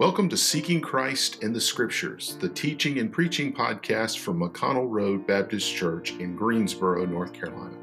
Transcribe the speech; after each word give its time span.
Welcome 0.00 0.28
to 0.30 0.36
Seeking 0.38 0.80
Christ 0.80 1.42
in 1.42 1.52
the 1.52 1.60
Scriptures, 1.60 2.38
the 2.40 2.48
teaching 2.48 3.00
and 3.00 3.12
preaching 3.12 3.52
podcast 3.52 4.20
from 4.20 4.40
McConnell 4.40 4.86
Road 4.88 5.26
Baptist 5.26 5.76
Church 5.76 6.12
in 6.12 6.34
Greensboro, 6.34 7.04
North 7.04 7.34
Carolina. 7.34 7.76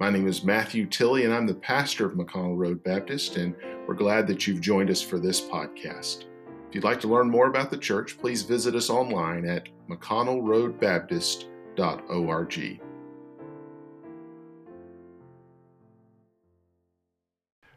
My 0.00 0.10
name 0.10 0.26
is 0.26 0.42
Matthew 0.42 0.84
Tilley, 0.84 1.26
and 1.26 1.32
I'm 1.32 1.46
the 1.46 1.54
pastor 1.54 2.06
of 2.06 2.14
McConnell 2.14 2.58
Road 2.58 2.82
Baptist, 2.82 3.36
and 3.36 3.54
we're 3.86 3.94
glad 3.94 4.26
that 4.26 4.48
you've 4.48 4.60
joined 4.60 4.90
us 4.90 5.00
for 5.00 5.20
this 5.20 5.40
podcast. 5.40 6.24
If 6.68 6.74
you'd 6.74 6.82
like 6.82 6.98
to 7.02 7.08
learn 7.08 7.30
more 7.30 7.46
about 7.46 7.70
the 7.70 7.78
church, 7.78 8.18
please 8.18 8.42
visit 8.42 8.74
us 8.74 8.90
online 8.90 9.46
at 9.46 9.68
mcconnellroadbaptist.org. 9.88 12.80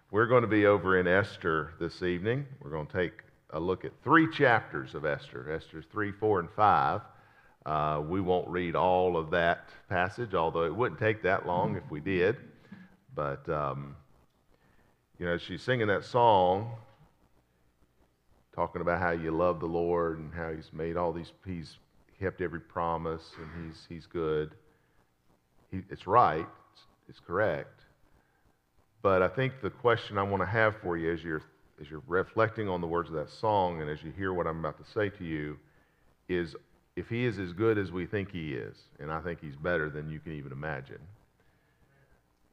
We're 0.10 0.26
going 0.26 0.42
to 0.42 0.48
be 0.48 0.66
over 0.66 0.98
in 1.00 1.08
Esther 1.08 1.74
this 1.80 2.02
evening. 2.02 2.48
We're 2.60 2.72
going 2.72 2.88
to 2.88 2.98
take 2.98 3.27
a 3.52 3.60
look 3.60 3.86
at 3.86 3.92
three 4.04 4.30
chapters 4.30 4.94
of 4.96 5.06
Esther 5.06 5.52
Esther's 5.52 5.86
3, 5.92 6.12
4, 6.12 6.40
and 6.42 6.50
5. 6.50 7.02
Uh, 7.66 8.02
we 8.08 8.22
won't 8.22 8.48
read 8.48 8.76
all 8.76 9.18
of 9.18 9.30
that 9.32 9.70
passage, 9.90 10.34
although 10.34 10.64
it 10.64 10.76
wouldn't 10.76 11.00
take 11.00 11.22
that 11.24 11.46
long 11.46 11.76
if 11.76 11.84
we 11.92 12.00
did. 12.00 12.38
But, 13.14 13.48
um, 13.50 13.96
you 15.20 15.26
know, 15.26 15.38
she's 15.38 15.62
singing 15.62 15.88
that 15.88 16.06
song, 16.06 16.72
talking 18.56 18.82
about 18.82 19.02
how 19.02 19.12
you 19.12 19.32
love 19.32 19.60
the 19.60 19.66
Lord 19.66 20.20
and 20.20 20.34
how 20.34 20.52
He's 20.52 20.72
made 20.72 20.96
all 20.96 21.12
these, 21.12 21.32
He's 21.46 21.78
kept 22.20 22.42
every 22.42 22.62
promise 22.62 23.32
and 23.38 23.68
He's, 23.68 23.86
he's 23.90 24.06
good. 24.06 24.56
He, 25.72 25.82
it's 25.90 26.08
right, 26.08 26.48
it's, 26.74 26.82
it's 27.10 27.20
correct. 27.20 27.82
But 29.02 29.22
I 29.22 29.28
think 29.28 29.62
the 29.62 29.70
question 29.70 30.18
I 30.18 30.24
want 30.24 30.42
to 30.42 30.48
have 30.48 30.76
for 30.82 30.96
you 30.96 31.12
as 31.12 31.24
you're 31.24 31.44
as 31.80 31.90
you're 31.90 32.02
reflecting 32.08 32.68
on 32.68 32.82
the 32.82 32.88
words 32.88 33.10
of 33.10 33.16
that 33.16 33.30
song 33.30 33.82
and 33.82 33.90
as 33.90 34.02
you 34.04 34.12
hear 34.12 34.34
what 34.34 34.48
I'm 34.48 34.60
about 34.60 34.78
to 34.84 34.92
say 34.92 35.10
to 35.10 35.24
you, 35.24 35.58
is 36.28 36.56
if 36.96 37.08
he 37.08 37.26
is 37.26 37.38
as 37.38 37.54
good 37.54 37.78
as 37.78 37.92
we 37.92 38.06
think 38.06 38.32
he 38.32 38.54
is, 38.54 38.76
and 39.00 39.12
I 39.12 39.22
think 39.22 39.40
he's 39.40 39.56
better 39.56 39.90
than 39.90 40.10
you 40.10 40.20
can 40.20 40.34
even 40.34 40.52
imagine, 40.52 41.00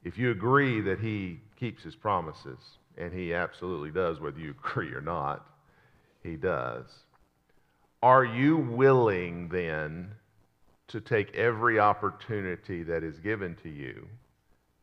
if 0.04 0.18
you 0.18 0.30
agree 0.30 0.82
that 0.82 1.00
he 1.00 1.40
keeps 1.58 1.82
his 1.82 1.96
promises, 1.96 2.58
and 2.98 3.12
he 3.12 3.32
absolutely 3.32 3.90
does, 3.90 4.20
whether 4.20 4.38
you 4.38 4.50
agree 4.64 4.92
or 4.92 5.00
not, 5.00 5.46
he 6.22 6.36
does, 6.36 6.84
are 8.02 8.24
you 8.24 8.58
willing 8.58 9.48
then 9.48 10.10
to 10.88 11.00
take 11.00 11.34
every 11.34 11.78
opportunity 11.78 12.82
that 12.82 13.02
is 13.02 13.18
given 13.20 13.56
to 13.62 13.70
you 13.70 14.06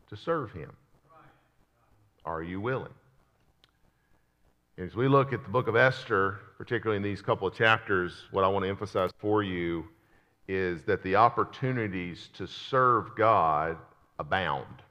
to 0.09 0.17
serve 0.17 0.51
him? 0.51 0.71
Are 2.25 2.41
you 2.41 2.59
willing? 2.59 2.93
As 4.77 4.95
we 4.95 5.09
look 5.09 5.33
at 5.33 5.43
the 5.43 5.49
book 5.49 5.67
of 5.67 5.75
Esther, 5.75 6.39
particularly 6.57 6.95
in 6.95 7.03
these 7.03 7.21
couple 7.21 7.45
of 7.45 7.53
chapters, 7.53 8.23
what 8.31 8.45
I 8.45 8.47
want 8.47 8.63
to 8.63 8.69
emphasize 8.69 9.11
for 9.17 9.43
you 9.43 9.83
is 10.47 10.83
that 10.85 11.03
the 11.03 11.17
opportunities 11.17 12.29
to 12.35 12.47
serve 12.47 13.13
God 13.17 13.77
abound. 14.17 14.81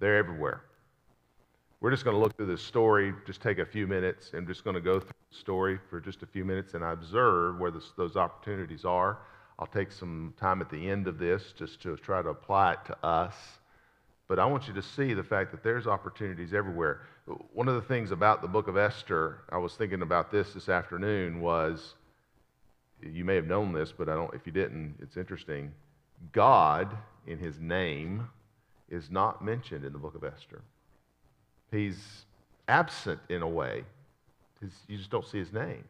They're 0.00 0.18
everywhere. 0.18 0.62
We're 1.80 1.92
just 1.92 2.04
going 2.04 2.16
to 2.16 2.20
look 2.20 2.36
through 2.36 2.46
this 2.46 2.62
story, 2.62 3.14
just 3.26 3.40
take 3.40 3.58
a 3.58 3.64
few 3.64 3.86
minutes, 3.86 4.32
and 4.34 4.46
just 4.46 4.64
going 4.64 4.74
to 4.74 4.80
go 4.80 4.98
through 4.98 5.14
the 5.30 5.38
story 5.38 5.78
for 5.88 6.00
just 6.00 6.24
a 6.24 6.26
few 6.26 6.44
minutes 6.44 6.74
and 6.74 6.82
observe 6.82 7.60
where 7.60 7.70
this, 7.70 7.92
those 7.96 8.16
opportunities 8.16 8.84
are. 8.84 9.18
I'll 9.60 9.68
take 9.68 9.92
some 9.92 10.34
time 10.36 10.60
at 10.60 10.68
the 10.68 10.90
end 10.90 11.06
of 11.06 11.16
this 11.16 11.54
just 11.56 11.80
to 11.82 11.96
try 11.96 12.22
to 12.22 12.30
apply 12.30 12.72
it 12.72 12.78
to 12.86 13.06
us. 13.06 13.34
But 14.26 14.38
I 14.38 14.46
want 14.46 14.68
you 14.68 14.74
to 14.74 14.82
see 14.82 15.14
the 15.14 15.24
fact 15.24 15.52
that 15.52 15.62
there's 15.62 15.86
opportunities 15.86 16.54
everywhere. 16.54 17.02
One 17.52 17.68
of 17.68 17.74
the 17.74 17.82
things 17.82 18.10
about 18.10 18.42
the 18.42 18.48
book 18.48 18.68
of 18.68 18.76
Esther, 18.76 19.38
I 19.50 19.58
was 19.58 19.74
thinking 19.74 20.02
about 20.02 20.30
this 20.30 20.52
this 20.52 20.68
afternoon, 20.68 21.40
was 21.40 21.94
you 23.02 23.24
may 23.24 23.34
have 23.34 23.46
known 23.46 23.72
this, 23.72 23.92
but 23.92 24.08
I 24.08 24.14
don't, 24.14 24.32
if 24.34 24.46
you 24.46 24.52
didn't, 24.52 24.96
it's 25.00 25.16
interesting. 25.16 25.72
God, 26.32 26.96
in 27.26 27.38
his 27.38 27.58
name, 27.58 28.28
is 28.90 29.10
not 29.10 29.44
mentioned 29.44 29.84
in 29.84 29.92
the 29.92 29.98
book 29.98 30.14
of 30.14 30.24
Esther. 30.24 30.60
He's 31.70 32.24
absent 32.68 33.20
in 33.28 33.42
a 33.42 33.48
way. 33.48 33.84
You 34.88 34.98
just 34.98 35.10
don't 35.10 35.26
see 35.26 35.38
his 35.38 35.52
name. 35.52 35.84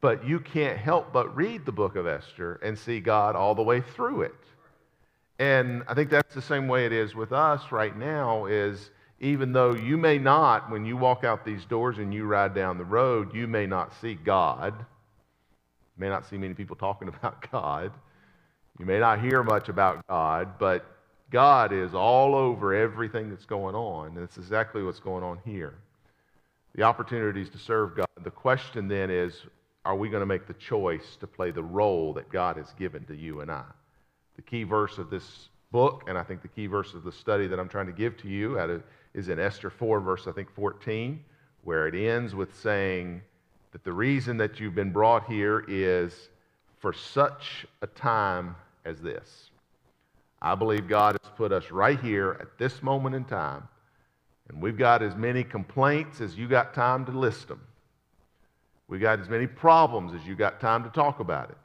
But 0.00 0.26
you 0.26 0.40
can't 0.40 0.78
help 0.78 1.12
but 1.12 1.34
read 1.36 1.66
the 1.66 1.72
book 1.72 1.96
of 1.96 2.06
Esther 2.06 2.58
and 2.62 2.78
see 2.78 3.00
God 3.00 3.36
all 3.36 3.54
the 3.54 3.62
way 3.62 3.80
through 3.80 4.22
it. 4.22 4.34
And 5.38 5.82
I 5.88 5.94
think 5.94 6.10
that's 6.10 6.34
the 6.34 6.42
same 6.42 6.68
way 6.68 6.86
it 6.86 6.92
is 6.92 7.14
with 7.14 7.32
us 7.32 7.70
right 7.70 7.96
now 7.96 8.46
is 8.46 8.90
even 9.20 9.52
though 9.52 9.74
you 9.74 9.98
may 9.98 10.18
not, 10.18 10.70
when 10.70 10.86
you 10.86 10.96
walk 10.96 11.24
out 11.24 11.44
these 11.44 11.64
doors 11.66 11.98
and 11.98 12.12
you 12.12 12.24
ride 12.24 12.54
down 12.54 12.78
the 12.78 12.84
road, 12.84 13.34
you 13.34 13.46
may 13.46 13.66
not 13.66 13.92
see 14.00 14.14
God. 14.14 14.74
You 14.78 16.00
may 16.00 16.08
not 16.08 16.26
see 16.26 16.38
many 16.38 16.54
people 16.54 16.74
talking 16.74 17.08
about 17.16 17.50
God. 17.50 17.92
You 18.78 18.86
may 18.86 18.98
not 18.98 19.20
hear 19.20 19.42
much 19.42 19.68
about 19.68 20.06
God, 20.08 20.58
but 20.58 20.86
God 21.30 21.72
is 21.72 21.94
all 21.94 22.34
over 22.34 22.74
everything 22.74 23.28
that's 23.28 23.44
going 23.44 23.74
on. 23.74 24.16
And 24.16 24.18
it's 24.18 24.38
exactly 24.38 24.82
what's 24.82 25.00
going 25.00 25.22
on 25.22 25.38
here. 25.44 25.74
The 26.74 26.82
opportunities 26.82 27.50
to 27.50 27.58
serve 27.58 27.96
God. 27.96 28.08
The 28.24 28.30
question 28.30 28.88
then 28.88 29.10
is 29.10 29.34
are 29.84 29.96
we 29.96 30.08
going 30.08 30.20
to 30.20 30.26
make 30.26 30.46
the 30.46 30.54
choice 30.54 31.16
to 31.20 31.26
play 31.26 31.50
the 31.50 31.62
role 31.62 32.12
that 32.14 32.30
God 32.30 32.56
has 32.56 32.72
given 32.78 33.04
to 33.06 33.14
you 33.14 33.40
and 33.40 33.50
I? 33.50 33.64
The 34.36 34.42
key 34.42 34.64
verse 34.64 34.98
of 34.98 35.10
this 35.10 35.48
book, 35.72 36.04
and 36.06 36.18
I 36.18 36.22
think 36.22 36.42
the 36.42 36.48
key 36.48 36.66
verse 36.66 36.94
of 36.94 37.04
the 37.04 37.12
study 37.12 37.46
that 37.48 37.58
I'm 37.58 37.68
trying 37.68 37.86
to 37.86 37.92
give 37.92 38.16
to 38.18 38.28
you 38.28 38.58
of, 38.58 38.82
is 39.14 39.28
in 39.28 39.38
Esther 39.38 39.70
4, 39.70 40.00
verse 40.00 40.26
I 40.26 40.32
think 40.32 40.50
14, 40.54 41.22
where 41.64 41.86
it 41.86 41.94
ends 41.94 42.34
with 42.34 42.56
saying 42.56 43.22
that 43.72 43.84
the 43.84 43.92
reason 43.92 44.36
that 44.38 44.60
you've 44.60 44.74
been 44.74 44.92
brought 44.92 45.26
here 45.26 45.64
is 45.68 46.30
for 46.78 46.92
such 46.92 47.66
a 47.82 47.86
time 47.86 48.56
as 48.84 49.00
this. 49.00 49.50
I 50.42 50.54
believe 50.54 50.88
God 50.88 51.18
has 51.22 51.30
put 51.36 51.52
us 51.52 51.70
right 51.70 52.00
here 52.00 52.36
at 52.40 52.58
this 52.58 52.82
moment 52.82 53.14
in 53.14 53.24
time, 53.24 53.68
and 54.48 54.60
we've 54.60 54.78
got 54.78 55.02
as 55.02 55.14
many 55.14 55.44
complaints 55.44 56.20
as 56.20 56.36
you 56.36 56.48
got 56.48 56.72
time 56.72 57.04
to 57.06 57.12
list 57.12 57.48
them. 57.48 57.60
We've 58.88 59.00
got 59.00 59.20
as 59.20 59.28
many 59.28 59.46
problems 59.46 60.14
as 60.14 60.26
you 60.26 60.34
got 60.34 60.60
time 60.60 60.82
to 60.82 60.90
talk 60.90 61.20
about 61.20 61.50
it. 61.50 61.56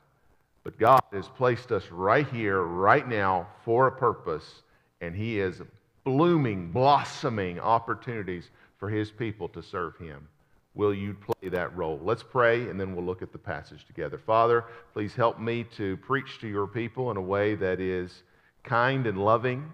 But 0.63 0.77
God 0.77 1.01
has 1.13 1.27
placed 1.27 1.71
us 1.71 1.89
right 1.89 2.27
here, 2.27 2.61
right 2.61 3.07
now, 3.07 3.47
for 3.63 3.87
a 3.87 3.91
purpose, 3.91 4.61
and 4.99 5.15
He 5.15 5.39
is 5.39 5.61
blooming, 6.05 6.71
blossoming 6.71 7.59
opportunities 7.59 8.49
for 8.77 8.89
His 8.89 9.11
people 9.11 9.49
to 9.49 9.61
serve 9.61 9.97
Him. 9.97 10.27
Will 10.75 10.93
you 10.93 11.15
play 11.15 11.49
that 11.49 11.75
role? 11.75 11.99
Let's 12.01 12.23
pray, 12.23 12.69
and 12.69 12.79
then 12.79 12.95
we'll 12.95 13.05
look 13.05 13.21
at 13.21 13.31
the 13.31 13.37
passage 13.37 13.85
together. 13.85 14.17
Father, 14.17 14.65
please 14.93 15.13
help 15.15 15.39
me 15.39 15.65
to 15.75 15.97
preach 15.97 16.39
to 16.39 16.47
your 16.47 16.67
people 16.67 17.11
in 17.11 17.17
a 17.17 17.21
way 17.21 17.55
that 17.55 17.79
is 17.79 18.23
kind 18.63 19.07
and 19.07 19.17
loving, 19.17 19.71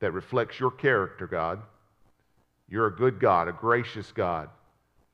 that 0.00 0.12
reflects 0.12 0.60
your 0.60 0.70
character, 0.70 1.26
God. 1.26 1.62
You're 2.68 2.88
a 2.88 2.96
good 2.96 3.20
God, 3.20 3.48
a 3.48 3.52
gracious 3.52 4.10
God. 4.12 4.48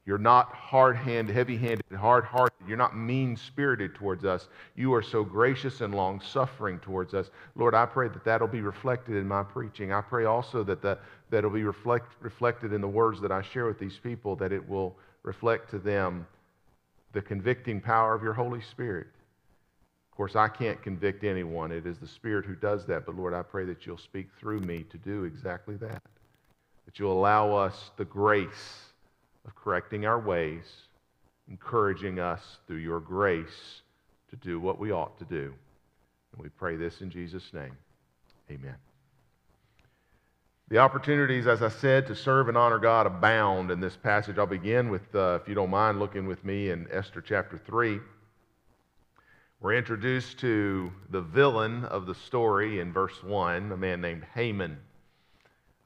You're 0.08 0.16
not 0.16 0.54
hard 0.54 0.96
handed, 0.96 1.34
heavy 1.34 1.58
handed, 1.58 1.84
hard 1.94 2.24
hearted. 2.24 2.56
You're 2.66 2.78
not 2.78 2.96
mean 2.96 3.36
spirited 3.36 3.94
towards 3.94 4.24
us. 4.24 4.48
You 4.74 4.94
are 4.94 5.02
so 5.02 5.22
gracious 5.22 5.82
and 5.82 5.94
long 5.94 6.22
suffering 6.22 6.78
towards 6.78 7.12
us. 7.12 7.28
Lord, 7.56 7.74
I 7.74 7.84
pray 7.84 8.08
that 8.08 8.24
that'll 8.24 8.48
be 8.48 8.62
reflected 8.62 9.16
in 9.16 9.28
my 9.28 9.42
preaching. 9.42 9.92
I 9.92 10.00
pray 10.00 10.24
also 10.24 10.64
that 10.64 10.80
the, 10.80 10.96
that'll 11.28 11.50
be 11.50 11.62
reflect, 11.62 12.14
reflected 12.20 12.72
in 12.72 12.80
the 12.80 12.88
words 12.88 13.20
that 13.20 13.30
I 13.30 13.42
share 13.42 13.66
with 13.66 13.78
these 13.78 13.98
people, 13.98 14.34
that 14.36 14.50
it 14.50 14.66
will 14.66 14.96
reflect 15.24 15.68
to 15.72 15.78
them 15.78 16.26
the 17.12 17.20
convicting 17.20 17.78
power 17.78 18.14
of 18.14 18.22
your 18.22 18.32
Holy 18.32 18.62
Spirit. 18.62 19.08
Of 20.10 20.16
course, 20.16 20.36
I 20.36 20.48
can't 20.48 20.82
convict 20.82 21.22
anyone. 21.22 21.70
It 21.70 21.84
is 21.84 21.98
the 21.98 22.08
Spirit 22.08 22.46
who 22.46 22.54
does 22.54 22.86
that. 22.86 23.04
But 23.04 23.14
Lord, 23.14 23.34
I 23.34 23.42
pray 23.42 23.66
that 23.66 23.84
you'll 23.84 23.98
speak 23.98 24.28
through 24.40 24.60
me 24.60 24.86
to 24.88 24.96
do 24.96 25.24
exactly 25.24 25.76
that. 25.76 26.02
That 26.86 26.98
you'll 26.98 27.12
allow 27.12 27.54
us 27.54 27.90
the 27.98 28.06
grace 28.06 28.87
of 29.48 29.54
correcting 29.56 30.04
our 30.04 30.20
ways, 30.20 30.62
encouraging 31.48 32.20
us 32.20 32.58
through 32.66 32.76
your 32.76 33.00
grace 33.00 33.80
to 34.28 34.36
do 34.36 34.60
what 34.60 34.78
we 34.78 34.92
ought 34.92 35.18
to 35.18 35.24
do. 35.24 35.54
And 36.32 36.42
we 36.42 36.50
pray 36.50 36.76
this 36.76 37.00
in 37.00 37.10
Jesus' 37.10 37.50
name. 37.54 37.74
Amen. 38.50 38.74
The 40.68 40.78
opportunities, 40.78 41.46
as 41.46 41.62
I 41.62 41.70
said, 41.70 42.06
to 42.08 42.14
serve 42.14 42.48
and 42.48 42.58
honor 42.58 42.78
God 42.78 43.06
abound 43.06 43.70
in 43.70 43.80
this 43.80 43.96
passage. 43.96 44.36
I'll 44.36 44.46
begin 44.46 44.90
with, 44.90 45.14
uh, 45.14 45.38
if 45.40 45.48
you 45.48 45.54
don't 45.54 45.70
mind, 45.70 45.98
looking 45.98 46.26
with 46.26 46.44
me 46.44 46.68
in 46.68 46.86
Esther 46.92 47.22
chapter 47.22 47.56
3. 47.56 48.00
We're 49.60 49.76
introduced 49.76 50.40
to 50.40 50.92
the 51.08 51.22
villain 51.22 51.86
of 51.86 52.04
the 52.04 52.14
story 52.14 52.80
in 52.80 52.92
verse 52.92 53.22
1, 53.22 53.72
a 53.72 53.76
man 53.78 54.02
named 54.02 54.24
Haman. 54.34 54.76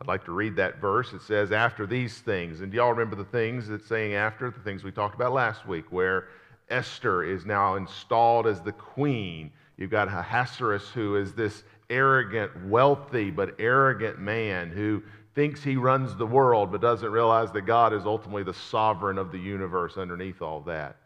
I'd 0.02 0.08
like 0.08 0.24
to 0.24 0.32
read 0.32 0.56
that 0.56 0.80
verse. 0.80 1.12
It 1.12 1.22
says, 1.22 1.52
After 1.52 1.86
these 1.86 2.18
things. 2.18 2.60
And 2.60 2.72
do 2.72 2.76
y'all 2.78 2.90
remember 2.90 3.14
the 3.14 3.24
things 3.24 3.70
it's 3.70 3.86
saying 3.86 4.14
after? 4.14 4.50
The 4.50 4.58
things 4.58 4.82
we 4.82 4.90
talked 4.90 5.14
about 5.14 5.32
last 5.32 5.64
week, 5.64 5.84
where 5.92 6.26
Esther 6.70 7.22
is 7.22 7.46
now 7.46 7.76
installed 7.76 8.48
as 8.48 8.60
the 8.60 8.72
queen. 8.72 9.52
You've 9.76 9.92
got 9.92 10.08
Ahasuerus, 10.08 10.88
who 10.88 11.14
is 11.14 11.34
this 11.34 11.62
arrogant, 11.88 12.50
wealthy, 12.66 13.30
but 13.30 13.54
arrogant 13.60 14.18
man 14.18 14.70
who 14.70 15.04
thinks 15.36 15.62
he 15.62 15.76
runs 15.76 16.16
the 16.16 16.26
world 16.26 16.72
but 16.72 16.80
doesn't 16.80 17.12
realize 17.12 17.52
that 17.52 17.62
God 17.62 17.92
is 17.92 18.04
ultimately 18.04 18.42
the 18.42 18.54
sovereign 18.54 19.18
of 19.18 19.30
the 19.30 19.38
universe 19.38 19.96
underneath 19.96 20.42
all 20.42 20.62
that. 20.62 20.96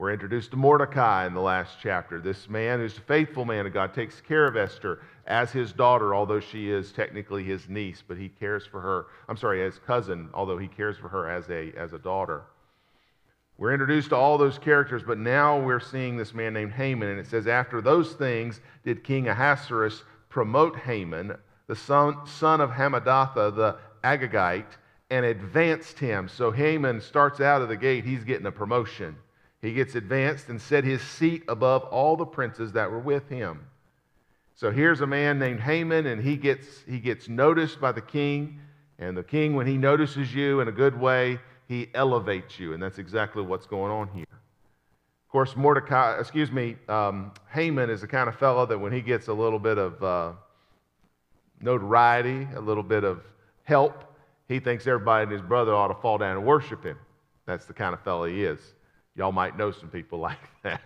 We're 0.00 0.14
introduced 0.14 0.52
to 0.52 0.56
Mordecai 0.56 1.26
in 1.26 1.34
the 1.34 1.42
last 1.42 1.76
chapter. 1.82 2.22
This 2.22 2.48
man 2.48 2.78
who's 2.78 2.96
a 2.96 3.02
faithful 3.02 3.44
man 3.44 3.66
of 3.66 3.74
God 3.74 3.92
takes 3.92 4.18
care 4.22 4.46
of 4.46 4.56
Esther 4.56 5.02
as 5.26 5.52
his 5.52 5.74
daughter, 5.74 6.14
although 6.14 6.40
she 6.40 6.70
is 6.70 6.90
technically 6.90 7.44
his 7.44 7.68
niece, 7.68 8.02
but 8.08 8.16
he 8.16 8.30
cares 8.30 8.64
for 8.64 8.80
her. 8.80 9.08
I'm 9.28 9.36
sorry, 9.36 9.62
as 9.62 9.78
cousin, 9.86 10.30
although 10.32 10.56
he 10.56 10.68
cares 10.68 10.96
for 10.96 11.08
her 11.08 11.28
as 11.28 11.50
a, 11.50 11.74
as 11.76 11.92
a 11.92 11.98
daughter. 11.98 12.44
We're 13.58 13.74
introduced 13.74 14.08
to 14.08 14.16
all 14.16 14.38
those 14.38 14.56
characters, 14.56 15.02
but 15.06 15.18
now 15.18 15.60
we're 15.60 15.80
seeing 15.80 16.16
this 16.16 16.32
man 16.32 16.54
named 16.54 16.72
Haman, 16.72 17.10
and 17.10 17.20
it 17.20 17.26
says, 17.26 17.46
After 17.46 17.82
those 17.82 18.14
things 18.14 18.62
did 18.86 19.04
King 19.04 19.28
Ahasuerus 19.28 20.04
promote 20.30 20.78
Haman, 20.78 21.36
the 21.66 21.76
son, 21.76 22.24
son 22.24 22.62
of 22.62 22.70
Hammedatha 22.70 23.54
the 23.54 23.76
Agagite, 24.02 24.78
and 25.10 25.26
advanced 25.26 25.98
him. 25.98 26.26
So 26.26 26.52
Haman 26.52 27.02
starts 27.02 27.42
out 27.42 27.60
of 27.60 27.68
the 27.68 27.76
gate, 27.76 28.06
he's 28.06 28.24
getting 28.24 28.46
a 28.46 28.50
promotion. 28.50 29.16
He 29.62 29.72
gets 29.74 29.94
advanced 29.94 30.48
and 30.48 30.60
set 30.60 30.84
his 30.84 31.02
seat 31.02 31.44
above 31.48 31.84
all 31.84 32.16
the 32.16 32.24
princes 32.24 32.72
that 32.72 32.90
were 32.90 32.98
with 32.98 33.28
him. 33.28 33.66
So 34.54 34.70
here's 34.70 35.00
a 35.00 35.06
man 35.06 35.38
named 35.38 35.60
Haman, 35.60 36.06
and 36.06 36.22
he 36.22 36.36
gets, 36.36 36.66
he 36.86 36.98
gets 36.98 37.28
noticed 37.28 37.80
by 37.80 37.92
the 37.92 38.00
king. 38.00 38.60
And 38.98 39.16
the 39.16 39.22
king, 39.22 39.54
when 39.54 39.66
he 39.66 39.76
notices 39.76 40.34
you 40.34 40.60
in 40.60 40.68
a 40.68 40.72
good 40.72 40.98
way, 40.98 41.38
he 41.68 41.88
elevates 41.94 42.58
you. 42.58 42.74
And 42.74 42.82
that's 42.82 42.98
exactly 42.98 43.42
what's 43.42 43.66
going 43.66 43.90
on 43.90 44.08
here. 44.08 44.26
Of 44.30 45.32
course, 45.32 45.56
Mordecai, 45.56 46.18
excuse 46.18 46.50
me, 46.50 46.76
um, 46.88 47.32
Haman 47.52 47.88
is 47.88 48.00
the 48.00 48.06
kind 48.06 48.28
of 48.28 48.36
fellow 48.36 48.66
that 48.66 48.78
when 48.78 48.92
he 48.92 49.00
gets 49.00 49.28
a 49.28 49.32
little 49.32 49.58
bit 49.58 49.78
of 49.78 50.02
uh, 50.02 50.32
notoriety, 51.60 52.48
a 52.54 52.60
little 52.60 52.82
bit 52.82 53.04
of 53.04 53.22
help, 53.62 54.04
he 54.48 54.58
thinks 54.58 54.86
everybody 54.86 55.22
and 55.22 55.32
his 55.32 55.40
brother 55.42 55.72
ought 55.74 55.88
to 55.88 55.94
fall 55.94 56.18
down 56.18 56.36
and 56.36 56.44
worship 56.44 56.82
him. 56.82 56.98
That's 57.46 57.66
the 57.66 57.72
kind 57.72 57.94
of 57.94 58.00
fellow 58.00 58.24
he 58.24 58.44
is. 58.44 58.58
Y'all 59.16 59.32
might 59.32 59.56
know 59.56 59.70
some 59.70 59.88
people 59.88 60.18
like 60.30 60.38
that. 60.62 60.82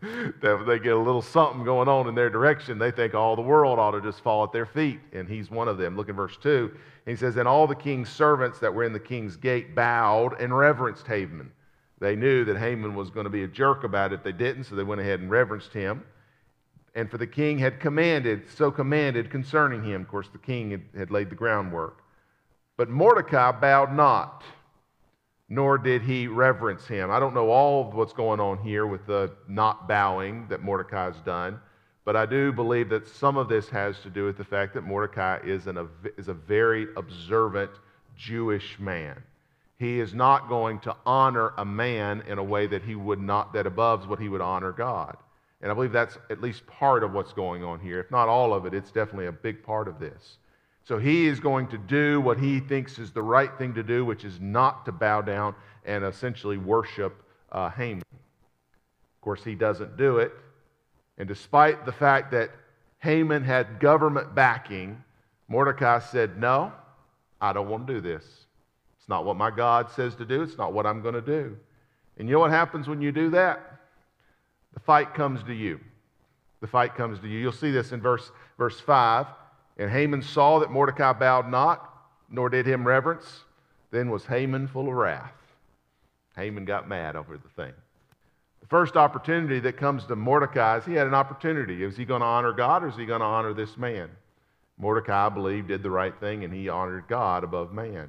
that 0.00 0.64
they 0.66 0.78
get 0.78 0.94
a 0.94 0.98
little 0.98 1.22
something 1.22 1.64
going 1.64 1.88
on 1.88 2.08
in 2.08 2.14
their 2.14 2.30
direction, 2.30 2.78
they 2.78 2.90
think 2.90 3.14
all 3.14 3.36
the 3.36 3.42
world 3.42 3.78
ought 3.78 3.92
to 3.92 4.00
just 4.00 4.22
fall 4.22 4.44
at 4.44 4.52
their 4.52 4.66
feet. 4.66 5.00
And 5.12 5.28
he's 5.28 5.50
one 5.50 5.68
of 5.68 5.78
them. 5.78 5.96
Look 5.96 6.08
at 6.08 6.14
verse 6.14 6.36
2. 6.42 6.74
He 7.06 7.16
says, 7.16 7.36
And 7.36 7.46
all 7.46 7.66
the 7.66 7.74
king's 7.74 8.08
servants 8.08 8.58
that 8.60 8.72
were 8.72 8.84
in 8.84 8.92
the 8.92 9.00
king's 9.00 9.36
gate 9.36 9.74
bowed 9.74 10.40
and 10.40 10.56
reverenced 10.56 11.06
Haman. 11.06 11.52
They 12.00 12.16
knew 12.16 12.44
that 12.46 12.56
Haman 12.56 12.94
was 12.94 13.10
going 13.10 13.24
to 13.24 13.30
be 13.30 13.42
a 13.44 13.48
jerk 13.48 13.84
about 13.84 14.12
it 14.12 14.24
they 14.24 14.32
didn't, 14.32 14.64
so 14.64 14.74
they 14.74 14.82
went 14.82 15.02
ahead 15.02 15.20
and 15.20 15.30
reverenced 15.30 15.72
him. 15.74 16.02
And 16.94 17.10
for 17.10 17.18
the 17.18 17.26
king 17.26 17.58
had 17.58 17.78
commanded, 17.78 18.50
so 18.50 18.70
commanded 18.70 19.30
concerning 19.30 19.84
him. 19.84 20.00
Of 20.00 20.08
course, 20.08 20.28
the 20.32 20.38
king 20.38 20.70
had, 20.70 20.82
had 20.96 21.10
laid 21.10 21.30
the 21.30 21.36
groundwork. 21.36 22.02
But 22.76 22.88
Mordecai 22.88 23.52
bowed 23.52 23.92
not 23.92 24.42
nor 25.52 25.76
did 25.76 26.00
he 26.00 26.28
reverence 26.28 26.86
him. 26.86 27.10
I 27.10 27.18
don't 27.18 27.34
know 27.34 27.50
all 27.50 27.88
of 27.88 27.94
what's 27.94 28.12
going 28.12 28.38
on 28.38 28.58
here 28.58 28.86
with 28.86 29.04
the 29.06 29.32
not 29.48 29.88
bowing 29.88 30.46
that 30.48 30.62
Mordecai 30.62 31.06
has 31.06 31.20
done, 31.22 31.58
but 32.04 32.14
I 32.14 32.24
do 32.24 32.52
believe 32.52 32.88
that 32.90 33.08
some 33.08 33.36
of 33.36 33.48
this 33.48 33.68
has 33.68 33.98
to 34.00 34.10
do 34.10 34.24
with 34.24 34.38
the 34.38 34.44
fact 34.44 34.72
that 34.74 34.82
Mordecai 34.82 35.40
is, 35.44 35.66
an, 35.66 35.88
is 36.16 36.28
a 36.28 36.34
very 36.34 36.86
observant 36.96 37.72
Jewish 38.16 38.78
man. 38.78 39.20
He 39.76 39.98
is 39.98 40.14
not 40.14 40.48
going 40.48 40.78
to 40.80 40.94
honor 41.04 41.52
a 41.58 41.64
man 41.64 42.22
in 42.28 42.38
a 42.38 42.44
way 42.44 42.68
that 42.68 42.82
he 42.82 42.94
would 42.94 43.20
not, 43.20 43.52
that 43.54 43.66
above 43.66 44.08
what 44.08 44.20
he 44.20 44.28
would 44.28 44.40
honor 44.40 44.72
God. 44.72 45.16
And 45.62 45.70
I 45.70 45.74
believe 45.74 45.92
that's 45.92 46.16
at 46.30 46.40
least 46.40 46.66
part 46.66 47.02
of 47.02 47.12
what's 47.12 47.32
going 47.32 47.64
on 47.64 47.80
here. 47.80 47.98
If 47.98 48.10
not 48.10 48.28
all 48.28 48.54
of 48.54 48.66
it, 48.66 48.74
it's 48.74 48.92
definitely 48.92 49.26
a 49.26 49.32
big 49.32 49.64
part 49.64 49.88
of 49.88 49.98
this. 49.98 50.36
So 50.84 50.98
he 50.98 51.26
is 51.26 51.40
going 51.40 51.68
to 51.68 51.78
do 51.78 52.20
what 52.20 52.38
he 52.38 52.60
thinks 52.60 52.98
is 52.98 53.12
the 53.12 53.22
right 53.22 53.50
thing 53.58 53.74
to 53.74 53.82
do, 53.82 54.04
which 54.04 54.24
is 54.24 54.40
not 54.40 54.84
to 54.86 54.92
bow 54.92 55.20
down 55.20 55.54
and 55.84 56.04
essentially 56.04 56.58
worship 56.58 57.22
uh, 57.52 57.70
Haman. 57.70 58.02
Of 58.12 59.20
course, 59.20 59.44
he 59.44 59.54
doesn't 59.54 59.96
do 59.96 60.18
it. 60.18 60.32
And 61.18 61.28
despite 61.28 61.84
the 61.84 61.92
fact 61.92 62.30
that 62.32 62.50
Haman 62.98 63.44
had 63.44 63.78
government 63.78 64.34
backing, 64.34 65.02
Mordecai 65.48 65.98
said, 65.98 66.38
No, 66.38 66.72
I 67.40 67.52
don't 67.52 67.68
want 67.68 67.86
to 67.86 67.94
do 67.94 68.00
this. 68.00 68.24
It's 68.98 69.08
not 69.08 69.24
what 69.24 69.36
my 69.36 69.50
God 69.50 69.90
says 69.90 70.14
to 70.16 70.24
do, 70.24 70.42
it's 70.42 70.58
not 70.58 70.72
what 70.72 70.86
I'm 70.86 71.02
going 71.02 71.14
to 71.14 71.20
do. 71.20 71.56
And 72.18 72.28
you 72.28 72.34
know 72.34 72.40
what 72.40 72.50
happens 72.50 72.88
when 72.88 73.00
you 73.00 73.12
do 73.12 73.30
that? 73.30 73.80
The 74.74 74.80
fight 74.80 75.14
comes 75.14 75.42
to 75.44 75.52
you. 75.52 75.80
The 76.60 76.66
fight 76.66 76.94
comes 76.94 77.18
to 77.20 77.28
you. 77.28 77.38
You'll 77.38 77.52
see 77.52 77.70
this 77.70 77.92
in 77.92 78.00
verse, 78.00 78.30
verse 78.58 78.78
5. 78.78 79.26
And 79.78 79.90
Haman 79.90 80.22
saw 80.22 80.58
that 80.58 80.70
Mordecai 80.70 81.12
bowed 81.12 81.48
not, 81.48 81.88
nor 82.28 82.48
did 82.48 82.66
him 82.66 82.86
reverence. 82.86 83.44
Then 83.90 84.10
was 84.10 84.26
Haman 84.26 84.68
full 84.68 84.88
of 84.88 84.94
wrath. 84.94 85.32
Haman 86.36 86.64
got 86.64 86.88
mad 86.88 87.16
over 87.16 87.36
the 87.36 87.48
thing. 87.48 87.72
The 88.60 88.66
first 88.66 88.96
opportunity 88.96 89.58
that 89.60 89.76
comes 89.76 90.04
to 90.06 90.16
Mordecai 90.16 90.78
is 90.78 90.84
he 90.84 90.94
had 90.94 91.06
an 91.06 91.14
opportunity. 91.14 91.82
Is 91.82 91.96
he 91.96 92.04
going 92.04 92.20
to 92.20 92.26
honor 92.26 92.52
God 92.52 92.84
or 92.84 92.88
is 92.88 92.96
he 92.96 93.06
going 93.06 93.20
to 93.20 93.26
honor 93.26 93.52
this 93.52 93.76
man? 93.76 94.10
Mordecai, 94.78 95.26
I 95.26 95.28
believe, 95.28 95.68
did 95.68 95.82
the 95.82 95.90
right 95.90 96.14
thing 96.20 96.44
and 96.44 96.52
he 96.52 96.68
honored 96.68 97.04
God 97.08 97.44
above 97.44 97.72
man. 97.72 98.08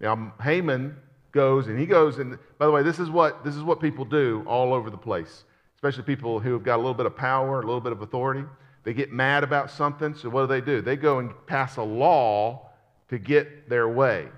Now, 0.00 0.32
Haman 0.42 0.96
goes 1.32 1.66
and 1.66 1.78
he 1.78 1.86
goes 1.86 2.18
and 2.18 2.38
by 2.58 2.66
the 2.66 2.72
way, 2.72 2.82
this 2.82 2.98
is 2.98 3.10
what 3.10 3.44
this 3.44 3.56
is 3.56 3.62
what 3.62 3.80
people 3.80 4.04
do 4.04 4.44
all 4.46 4.74
over 4.74 4.90
the 4.90 4.98
place, 4.98 5.44
especially 5.76 6.02
people 6.04 6.40
who 6.40 6.52
have 6.52 6.62
got 6.62 6.76
a 6.76 6.82
little 6.82 6.94
bit 6.94 7.06
of 7.06 7.16
power, 7.16 7.60
a 7.60 7.64
little 7.64 7.80
bit 7.80 7.92
of 7.92 8.02
authority. 8.02 8.44
They 8.84 8.92
get 8.92 9.10
mad 9.10 9.42
about 9.42 9.70
something, 9.70 10.14
so 10.14 10.28
what 10.28 10.42
do 10.42 10.46
they 10.46 10.60
do? 10.60 10.82
They 10.82 10.96
go 10.96 11.18
and 11.18 11.32
pass 11.46 11.78
a 11.78 11.82
law 11.82 12.68
to 13.08 13.18
get 13.18 13.68
their 13.68 13.88
way. 13.88 14.28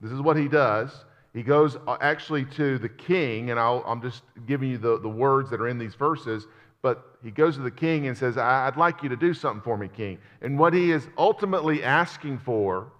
This 0.00 0.12
is 0.12 0.20
what 0.20 0.36
he 0.36 0.46
does. 0.46 1.04
He 1.34 1.42
goes 1.42 1.76
uh, 1.86 1.96
actually 2.00 2.44
to 2.56 2.78
the 2.78 2.88
king, 2.88 3.50
and 3.50 3.58
i 3.58 3.80
am 3.86 4.02
just 4.02 4.22
giving 4.46 4.70
you 4.70 4.78
the, 4.78 4.98
the 5.00 5.08
words 5.08 5.50
that 5.50 5.60
are 5.60 5.68
in 5.68 5.78
these 5.78 5.94
verses, 5.94 6.46
but 6.82 7.16
he 7.22 7.30
goes 7.30 7.56
to 7.56 7.62
the 7.62 7.70
king 7.70 8.06
and 8.06 8.16
says, 8.16 8.36
I'd 8.36 8.76
like 8.76 9.02
you 9.02 9.08
to 9.08 9.16
do 9.16 9.34
something 9.34 9.62
for 9.62 9.76
me, 9.76 9.88
king. 9.88 10.18
And 10.42 10.58
what 10.58 10.72
he 10.72 10.92
is 10.92 11.06
ultimately 11.16 11.82
asking 11.82 12.38
for, 12.38 12.92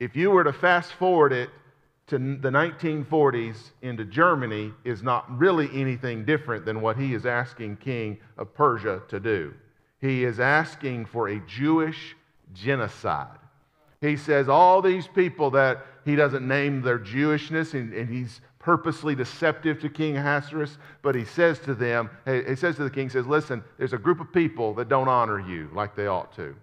if 0.00 0.16
you 0.16 0.30
were 0.30 0.44
to 0.44 0.52
fast 0.52 0.92
forward 0.94 1.32
it 1.32 1.50
to 2.08 2.18
the 2.18 2.50
1940s 2.50 3.70
into 3.82 4.04
Germany, 4.04 4.72
is 4.84 5.02
not 5.02 5.38
really 5.38 5.68
anything 5.72 6.24
different 6.24 6.64
than 6.64 6.80
what 6.80 6.96
he 6.96 7.14
is 7.14 7.26
asking 7.26 7.76
King 7.76 8.18
of 8.38 8.52
Persia 8.54 9.02
to 9.08 9.20
do. 9.20 9.54
He 10.02 10.24
is 10.24 10.40
asking 10.40 11.06
for 11.06 11.28
a 11.28 11.40
Jewish 11.46 12.16
genocide. 12.52 13.38
He 14.02 14.16
says 14.16 14.48
all 14.48 14.82
these 14.82 15.06
people 15.06 15.52
that 15.52 15.86
he 16.04 16.16
doesn't 16.16 16.46
name 16.46 16.82
their 16.82 16.98
Jewishness, 16.98 17.72
and, 17.72 17.94
and 17.94 18.10
he's 18.10 18.40
purposely 18.58 19.14
deceptive 19.14 19.80
to 19.80 19.88
King 19.88 20.16
Ahasuerus, 20.16 20.76
but 21.02 21.14
he 21.14 21.24
says 21.24 21.60
to 21.60 21.74
them, 21.74 22.10
he 22.26 22.56
says 22.56 22.76
to 22.76 22.84
the 22.84 22.90
king, 22.90 23.08
says, 23.10 23.26
listen, 23.26 23.62
there's 23.78 23.92
a 23.92 23.98
group 23.98 24.20
of 24.20 24.32
people 24.32 24.74
that 24.74 24.88
don't 24.88 25.08
honor 25.08 25.40
you 25.40 25.70
like 25.72 25.96
they 25.96 26.08
ought 26.08 26.34
to. 26.36 26.54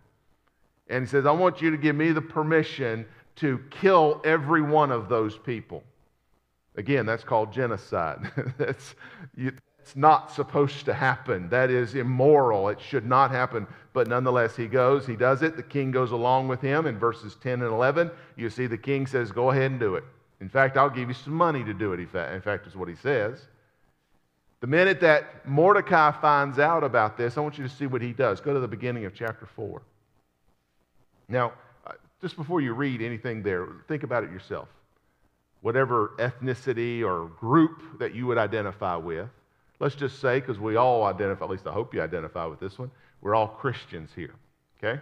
And 0.89 1.05
he 1.05 1.09
says, 1.09 1.25
I 1.25 1.31
want 1.31 1.61
you 1.61 1.71
to 1.71 1.77
give 1.77 1.95
me 1.95 2.11
the 2.11 2.21
permission 2.21 3.05
to 3.37 3.61
kill 3.69 4.21
every 4.25 4.61
one 4.61 4.91
of 4.91 5.07
those 5.07 5.37
people. 5.37 5.83
Again, 6.75 7.05
that's 7.05 7.23
called 7.23 7.53
genocide. 7.53 8.31
that's, 8.57 8.95
you, 9.35 9.53
it's 9.81 9.95
not 9.95 10.31
supposed 10.31 10.86
to 10.86 10.93
happen. 10.93 11.50
That 11.50 11.69
is 11.69 11.95
immoral. 11.95 12.69
It 12.69 12.79
should 12.79 13.05
not 13.05 13.31
happen. 13.31 13.65
But 13.93 14.07
nonetheless, 14.07 14.55
he 14.55 14.67
goes, 14.67 15.07
he 15.07 15.15
does 15.15 15.41
it. 15.41 15.55
The 15.55 15.63
king 15.63 15.91
goes 15.91 16.12
along 16.12 16.48
with 16.48 16.62
him. 16.62 16.86
In 16.86 17.00
verses 17.00 17.36
10 17.41 17.62
and 17.62 17.71
11, 17.71 18.12
you 18.36 18.50
see 18.50 18.67
the 18.67 18.77
king 18.77 19.07
says, 19.07 19.31
Go 19.31 19.50
ahead 19.50 19.71
and 19.71 19.79
do 19.79 19.95
it. 19.95 20.03
In 20.41 20.50
fact, 20.50 20.77
I'll 20.77 20.89
give 20.89 21.09
you 21.09 21.15
some 21.15 21.33
money 21.33 21.63
to 21.63 21.74
do 21.74 21.93
it. 21.93 22.00
In 22.00 22.41
fact, 22.41 22.67
is 22.67 22.75
what 22.75 22.88
he 22.88 22.95
says. 22.95 23.48
The 24.62 24.67
minute 24.67 25.00
that 25.01 25.48
Mordecai 25.48 26.12
finds 26.12 26.59
out 26.59 26.83
about 26.83 27.17
this, 27.17 27.38
I 27.38 27.41
want 27.41 27.57
you 27.57 27.63
to 27.63 27.74
see 27.74 27.86
what 27.86 28.01
he 28.01 28.12
does. 28.12 28.41
Go 28.41 28.53
to 28.53 28.59
the 28.59 28.67
beginning 28.67 29.05
of 29.05 29.15
chapter 29.15 29.45
4. 29.45 29.81
Now, 31.29 31.53
uh, 31.88 31.93
just 32.21 32.36
before 32.36 32.59
you 32.59 32.74
read 32.74 33.01
anything 33.01 33.41
there, 33.41 33.67
think 33.88 34.03
about 34.03 34.24
it 34.24 34.31
yourself. 34.31 34.67
Whatever 35.62 36.13
ethnicity 36.17 37.03
or 37.03 37.29
group 37.39 38.00
that 38.00 38.13
you 38.13 38.27
would 38.27 38.38
identify 38.38 38.95
with, 38.95 39.29
Let's 39.79 39.95
just 39.95 40.19
say, 40.19 40.39
because 40.39 40.59
we 40.59 40.75
all 40.75 41.03
identify, 41.05 41.45
at 41.45 41.51
least 41.51 41.67
I 41.67 41.71
hope 41.71 41.93
you 41.93 42.01
identify 42.01 42.45
with 42.45 42.59
this 42.59 42.77
one, 42.77 42.91
we're 43.21 43.36
all 43.36 43.48
Christians 43.48 44.12
here. 44.15 44.36
Okay? 44.77 45.01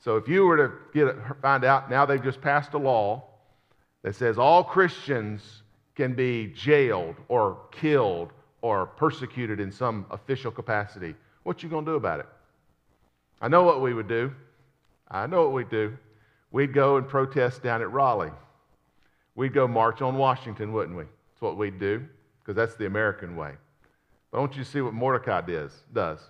So 0.00 0.16
if 0.16 0.28
you 0.28 0.46
were 0.46 0.56
to 0.56 0.72
get 0.94 1.16
find 1.42 1.64
out 1.64 1.90
now 1.90 2.06
they've 2.06 2.22
just 2.22 2.40
passed 2.40 2.72
a 2.74 2.78
law 2.78 3.24
that 4.02 4.14
says 4.14 4.38
all 4.38 4.62
Christians 4.64 5.62
can 5.94 6.14
be 6.14 6.46
jailed 6.48 7.16
or 7.28 7.58
killed 7.72 8.32
or 8.62 8.86
persecuted 8.86 9.60
in 9.60 9.72
some 9.72 10.06
official 10.10 10.50
capacity, 10.50 11.14
what 11.42 11.62
you 11.62 11.68
going 11.68 11.84
to 11.84 11.92
do 11.92 11.96
about 11.96 12.20
it? 12.20 12.26
I 13.40 13.48
know 13.48 13.62
what 13.62 13.82
we 13.82 13.94
would 13.94 14.08
do. 14.08 14.32
I 15.10 15.26
know 15.26 15.44
what 15.44 15.52
we'd 15.52 15.70
do. 15.70 15.96
We'd 16.50 16.72
go 16.72 16.96
and 16.96 17.06
protest 17.06 17.62
down 17.62 17.82
at 17.82 17.90
Raleigh. 17.90 18.32
We'd 19.34 19.52
go 19.52 19.68
march 19.68 20.02
on 20.02 20.16
Washington, 20.16 20.72
wouldn't 20.72 20.96
we? 20.96 21.04
That's 21.04 21.40
what 21.40 21.56
we'd 21.56 21.78
do, 21.78 22.04
because 22.40 22.56
that's 22.56 22.76
the 22.76 22.86
American 22.86 23.36
way. 23.36 23.52
But 24.30 24.38
I 24.38 24.40
want 24.40 24.56
you 24.56 24.64
to 24.64 24.70
see 24.70 24.80
what 24.80 24.94
Mordecai 24.94 25.40
does. 25.40 25.72
does. 25.92 26.20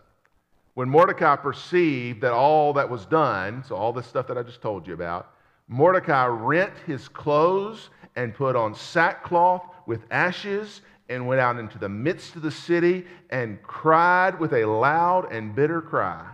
When 0.75 0.89
Mordecai 0.89 1.35
perceived 1.37 2.21
that 2.21 2.33
all 2.33 2.73
that 2.75 2.89
was 2.89 3.05
done, 3.07 3.65
so 3.65 3.75
all 3.75 3.93
this 3.93 4.07
stuff 4.07 4.29
that 4.29 4.39
I 4.39 4.43
just 4.43 4.63
told 4.63 4.87
you 4.87 4.95
about, 4.95 5.33
Mordecai 5.67 6.27
rent 6.27 6.73
his 6.87 7.09
clothes 7.09 7.91
and 8.17 8.35
put 8.35 8.57
on 8.57 8.75
sackcloth 8.75 9.63
with 9.87 10.03
ashes 10.11 10.83
and 11.09 11.27
went 11.27 11.41
out 11.41 11.59
into 11.59 11.79
the 11.79 11.89
midst 11.89 12.37
of 12.37 12.43
the 12.43 12.51
city 12.51 13.07
and 13.31 13.63
cried 13.63 14.39
with 14.39 14.53
a 14.53 14.65
loud 14.65 15.33
and 15.33 15.55
bitter 15.55 15.81
cry 15.81 16.27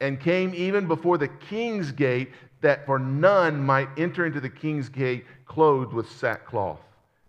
and 0.00 0.20
came 0.20 0.52
even 0.54 0.86
before 0.86 1.18
the 1.18 1.28
king's 1.28 1.92
gate 1.92 2.30
that 2.60 2.84
for 2.86 2.98
none 2.98 3.64
might 3.64 3.88
enter 3.96 4.26
into 4.26 4.40
the 4.40 4.48
king's 4.48 4.88
gate 4.88 5.24
clothed 5.46 5.92
with 5.92 6.10
sackcloth. 6.10 6.80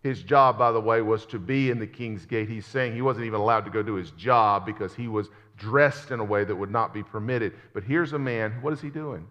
His 0.02 0.24
job, 0.24 0.58
by 0.58 0.72
the 0.72 0.82
way, 0.82 1.02
was 1.02 1.26
to 1.28 1.38
be 1.38 1.70
in 1.70 1.80
the 1.80 1.88
king's 1.88 2.26
gate. 2.26 2.50
He's 2.50 2.66
saying 2.66 2.96
he 2.96 3.02
wasn't 3.02 3.26
even 3.26 3.40
allowed 3.40 3.66
to 3.66 3.72
go 3.72 3.84
do 3.84 3.94
his 3.94 4.12
job 4.12 4.66
because 4.66 4.96
he 4.96 5.08
was 5.08 5.30
dressed 5.58 6.10
in 6.10 6.20
a 6.20 6.24
way 6.24 6.44
that 6.44 6.56
would 6.56 6.72
not 6.72 6.94
be 6.94 7.04
permitted. 7.04 7.54
But 7.74 7.84
here's 7.84 8.14
a 8.14 8.20
man, 8.20 8.52
what 8.62 8.74
is 8.74 8.82
he 8.82 8.90
doing? 8.90 9.28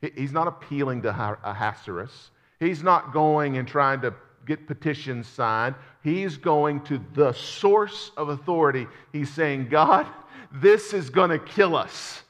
He's 0.00 0.32
not 0.32 0.48
appealing 0.48 1.02
to 1.02 1.38
Ahasuerus. 1.44 2.30
He's 2.58 2.82
not 2.82 3.12
going 3.12 3.58
and 3.58 3.68
trying 3.68 4.00
to 4.02 4.14
get 4.46 4.66
petitions 4.66 5.26
signed. 5.26 5.74
He's 6.02 6.36
going 6.36 6.82
to 6.84 7.02
the 7.14 7.32
source 7.32 8.10
of 8.16 8.30
authority. 8.30 8.86
He's 9.12 9.30
saying, 9.30 9.68
God, 9.68 10.06
this 10.52 10.92
is 10.92 11.10
going 11.10 11.30
to 11.30 11.38
kill 11.38 11.76
us. 11.76 12.22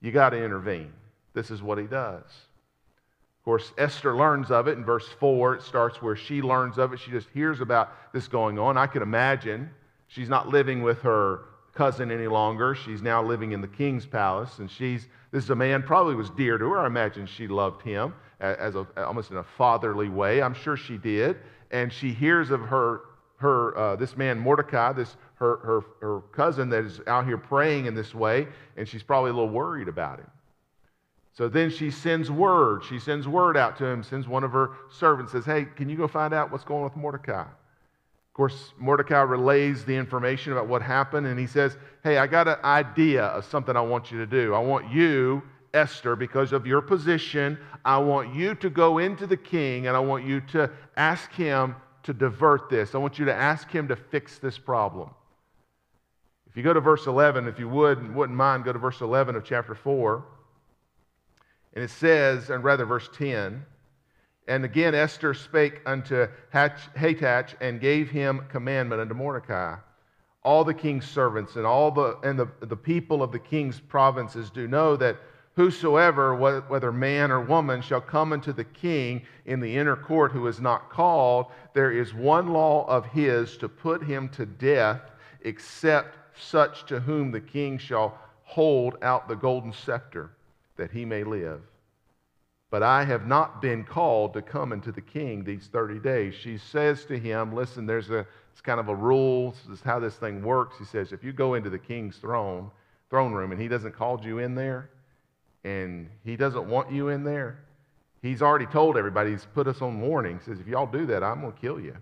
You 0.00 0.12
got 0.12 0.30
to 0.30 0.42
intervene. 0.42 0.92
This 1.34 1.50
is 1.50 1.62
what 1.62 1.78
he 1.78 1.84
does. 1.84 2.24
Of 3.42 3.44
course, 3.44 3.72
Esther 3.76 4.14
learns 4.14 4.52
of 4.52 4.68
it 4.68 4.78
in 4.78 4.84
verse 4.84 5.08
4. 5.18 5.56
It 5.56 5.62
starts 5.62 6.00
where 6.00 6.14
she 6.14 6.40
learns 6.40 6.78
of 6.78 6.92
it. 6.92 7.00
She 7.00 7.10
just 7.10 7.28
hears 7.30 7.60
about 7.60 8.12
this 8.12 8.28
going 8.28 8.56
on. 8.56 8.78
I 8.78 8.86
can 8.86 9.02
imagine 9.02 9.68
she's 10.06 10.28
not 10.28 10.50
living 10.50 10.84
with 10.84 11.02
her 11.02 11.40
cousin 11.74 12.12
any 12.12 12.28
longer. 12.28 12.76
She's 12.76 13.02
now 13.02 13.20
living 13.20 13.50
in 13.50 13.60
the 13.60 13.66
king's 13.66 14.06
palace, 14.06 14.60
and 14.60 14.70
she's 14.70 15.08
this 15.32 15.42
is 15.42 15.50
a 15.50 15.56
man 15.56 15.82
probably 15.82 16.14
was 16.14 16.30
dear 16.30 16.56
to 16.56 16.64
her. 16.66 16.78
I 16.78 16.86
imagine 16.86 17.26
she 17.26 17.48
loved 17.48 17.82
him 17.82 18.14
as 18.38 18.76
a, 18.76 18.86
almost 18.96 19.32
in 19.32 19.38
a 19.38 19.42
fatherly 19.42 20.08
way. 20.08 20.40
I'm 20.40 20.54
sure 20.54 20.76
she 20.76 20.96
did. 20.96 21.38
And 21.72 21.92
she 21.92 22.12
hears 22.12 22.52
of 22.52 22.60
her 22.60 23.00
her 23.38 23.76
uh, 23.76 23.96
this 23.96 24.16
man 24.16 24.38
Mordecai, 24.38 24.92
this 24.92 25.16
her, 25.34 25.56
her 25.56 25.80
her 26.00 26.20
cousin 26.30 26.68
that 26.68 26.84
is 26.84 27.00
out 27.08 27.26
here 27.26 27.38
praying 27.38 27.86
in 27.86 27.96
this 27.96 28.14
way, 28.14 28.46
and 28.76 28.88
she's 28.88 29.02
probably 29.02 29.30
a 29.30 29.34
little 29.34 29.50
worried 29.50 29.88
about 29.88 30.20
him. 30.20 30.30
So 31.32 31.48
then 31.48 31.70
she 31.70 31.90
sends 31.90 32.30
word. 32.30 32.84
She 32.84 32.98
sends 32.98 33.26
word 33.26 33.56
out 33.56 33.78
to 33.78 33.86
him, 33.86 34.02
sends 34.02 34.28
one 34.28 34.44
of 34.44 34.52
her 34.52 34.72
servants, 34.90 35.32
says, 35.32 35.44
Hey, 35.46 35.64
can 35.64 35.88
you 35.88 35.96
go 35.96 36.06
find 36.06 36.34
out 36.34 36.52
what's 36.52 36.64
going 36.64 36.80
on 36.80 36.90
with 36.90 36.96
Mordecai? 36.96 37.40
Of 37.40 38.34
course, 38.34 38.72
Mordecai 38.78 39.20
relays 39.22 39.84
the 39.84 39.96
information 39.96 40.52
about 40.52 40.68
what 40.68 40.82
happened, 40.82 41.26
and 41.26 41.38
he 41.38 41.46
says, 41.46 41.76
Hey, 42.02 42.18
I 42.18 42.26
got 42.26 42.48
an 42.48 42.56
idea 42.64 43.24
of 43.24 43.44
something 43.46 43.76
I 43.76 43.80
want 43.80 44.10
you 44.10 44.18
to 44.18 44.26
do. 44.26 44.54
I 44.54 44.58
want 44.58 44.90
you, 44.90 45.42
Esther, 45.72 46.16
because 46.16 46.52
of 46.52 46.66
your 46.66 46.82
position, 46.82 47.58
I 47.84 47.98
want 47.98 48.34
you 48.34 48.54
to 48.56 48.68
go 48.68 48.98
into 48.98 49.26
the 49.26 49.36
king 49.36 49.86
and 49.86 49.96
I 49.96 50.00
want 50.00 50.24
you 50.24 50.40
to 50.52 50.70
ask 50.96 51.32
him 51.32 51.76
to 52.02 52.12
divert 52.12 52.68
this. 52.68 52.94
I 52.94 52.98
want 52.98 53.18
you 53.18 53.24
to 53.26 53.34
ask 53.34 53.70
him 53.70 53.88
to 53.88 53.96
fix 53.96 54.38
this 54.38 54.58
problem. 54.58 55.10
If 56.46 56.56
you 56.56 56.62
go 56.62 56.74
to 56.74 56.80
verse 56.80 57.06
11, 57.06 57.48
if 57.48 57.58
you 57.58 57.68
would, 57.68 58.14
wouldn't 58.14 58.36
mind, 58.36 58.64
go 58.64 58.72
to 58.72 58.78
verse 58.78 59.00
11 59.00 59.36
of 59.36 59.44
chapter 59.44 59.74
4. 59.74 60.24
And 61.74 61.84
it 61.84 61.90
says, 61.90 62.50
and 62.50 62.62
rather 62.62 62.84
verse 62.84 63.08
10, 63.14 63.64
and 64.48 64.64
again, 64.64 64.94
Esther 64.94 65.34
spake 65.34 65.80
unto 65.86 66.26
Hathach 66.52 67.54
and 67.60 67.80
gave 67.80 68.10
him 68.10 68.44
commandment 68.48 69.00
unto 69.00 69.14
Mordecai. 69.14 69.76
All 70.42 70.64
the 70.64 70.74
king's 70.74 71.08
servants 71.08 71.54
and 71.56 71.64
all 71.64 71.92
the, 71.92 72.18
and 72.24 72.38
the, 72.38 72.48
the 72.60 72.76
people 72.76 73.22
of 73.22 73.30
the 73.30 73.38
king's 73.38 73.78
provinces 73.78 74.50
do 74.50 74.66
know 74.66 74.96
that 74.96 75.16
whosoever, 75.54 76.34
whether 76.34 76.90
man 76.90 77.30
or 77.30 77.40
woman, 77.40 77.82
shall 77.82 78.00
come 78.00 78.32
unto 78.32 78.52
the 78.52 78.64
king 78.64 79.22
in 79.46 79.60
the 79.60 79.76
inner 79.76 79.96
court 79.96 80.32
who 80.32 80.46
is 80.46 80.60
not 80.60 80.90
called, 80.90 81.46
there 81.74 81.92
is 81.92 82.12
one 82.12 82.48
law 82.48 82.84
of 82.88 83.06
his 83.06 83.56
to 83.58 83.68
put 83.68 84.02
him 84.02 84.28
to 84.30 84.46
death, 84.46 85.00
except 85.42 86.16
such 86.36 86.86
to 86.86 87.00
whom 87.00 87.30
the 87.30 87.40
king 87.40 87.78
shall 87.78 88.18
hold 88.44 88.96
out 89.02 89.28
the 89.28 89.36
golden 89.36 89.72
scepter, 89.72 90.30
that 90.82 90.90
he 90.90 91.04
may 91.04 91.22
live. 91.22 91.60
But 92.68 92.82
I 92.82 93.04
have 93.04 93.24
not 93.24 93.62
been 93.62 93.84
called 93.84 94.32
to 94.32 94.42
come 94.42 94.72
into 94.72 94.90
the 94.90 95.00
king 95.00 95.44
these 95.44 95.68
30 95.68 96.00
days. 96.00 96.34
She 96.34 96.58
says 96.58 97.04
to 97.04 97.16
him, 97.16 97.54
Listen, 97.54 97.86
there's 97.86 98.10
a, 98.10 98.26
it's 98.50 98.60
kind 98.60 98.80
of 98.80 98.88
a 98.88 98.94
rule. 98.96 99.52
This 99.68 99.78
is 99.78 99.84
how 99.84 100.00
this 100.00 100.16
thing 100.16 100.42
works. 100.42 100.78
He 100.80 100.84
says, 100.84 101.12
If 101.12 101.22
you 101.22 101.32
go 101.32 101.54
into 101.54 101.70
the 101.70 101.78
king's 101.78 102.16
throne, 102.16 102.68
throne 103.10 103.32
room 103.32 103.52
and 103.52 103.60
he 103.60 103.68
doesn't 103.68 103.92
call 103.92 104.20
you 104.24 104.38
in 104.38 104.56
there 104.56 104.90
and 105.62 106.08
he 106.24 106.34
doesn't 106.34 106.68
want 106.68 106.90
you 106.90 107.10
in 107.10 107.22
there, 107.22 107.60
he's 108.20 108.42
already 108.42 108.66
told 108.66 108.96
everybody, 108.96 109.30
he's 109.30 109.46
put 109.54 109.68
us 109.68 109.82
on 109.82 110.00
warning. 110.00 110.40
He 110.40 110.44
says, 110.44 110.58
If 110.58 110.66
y'all 110.66 110.90
do 110.90 111.06
that, 111.06 111.22
I'm 111.22 111.42
going 111.42 111.52
to 111.52 111.60
kill 111.60 111.78
you. 111.78 111.96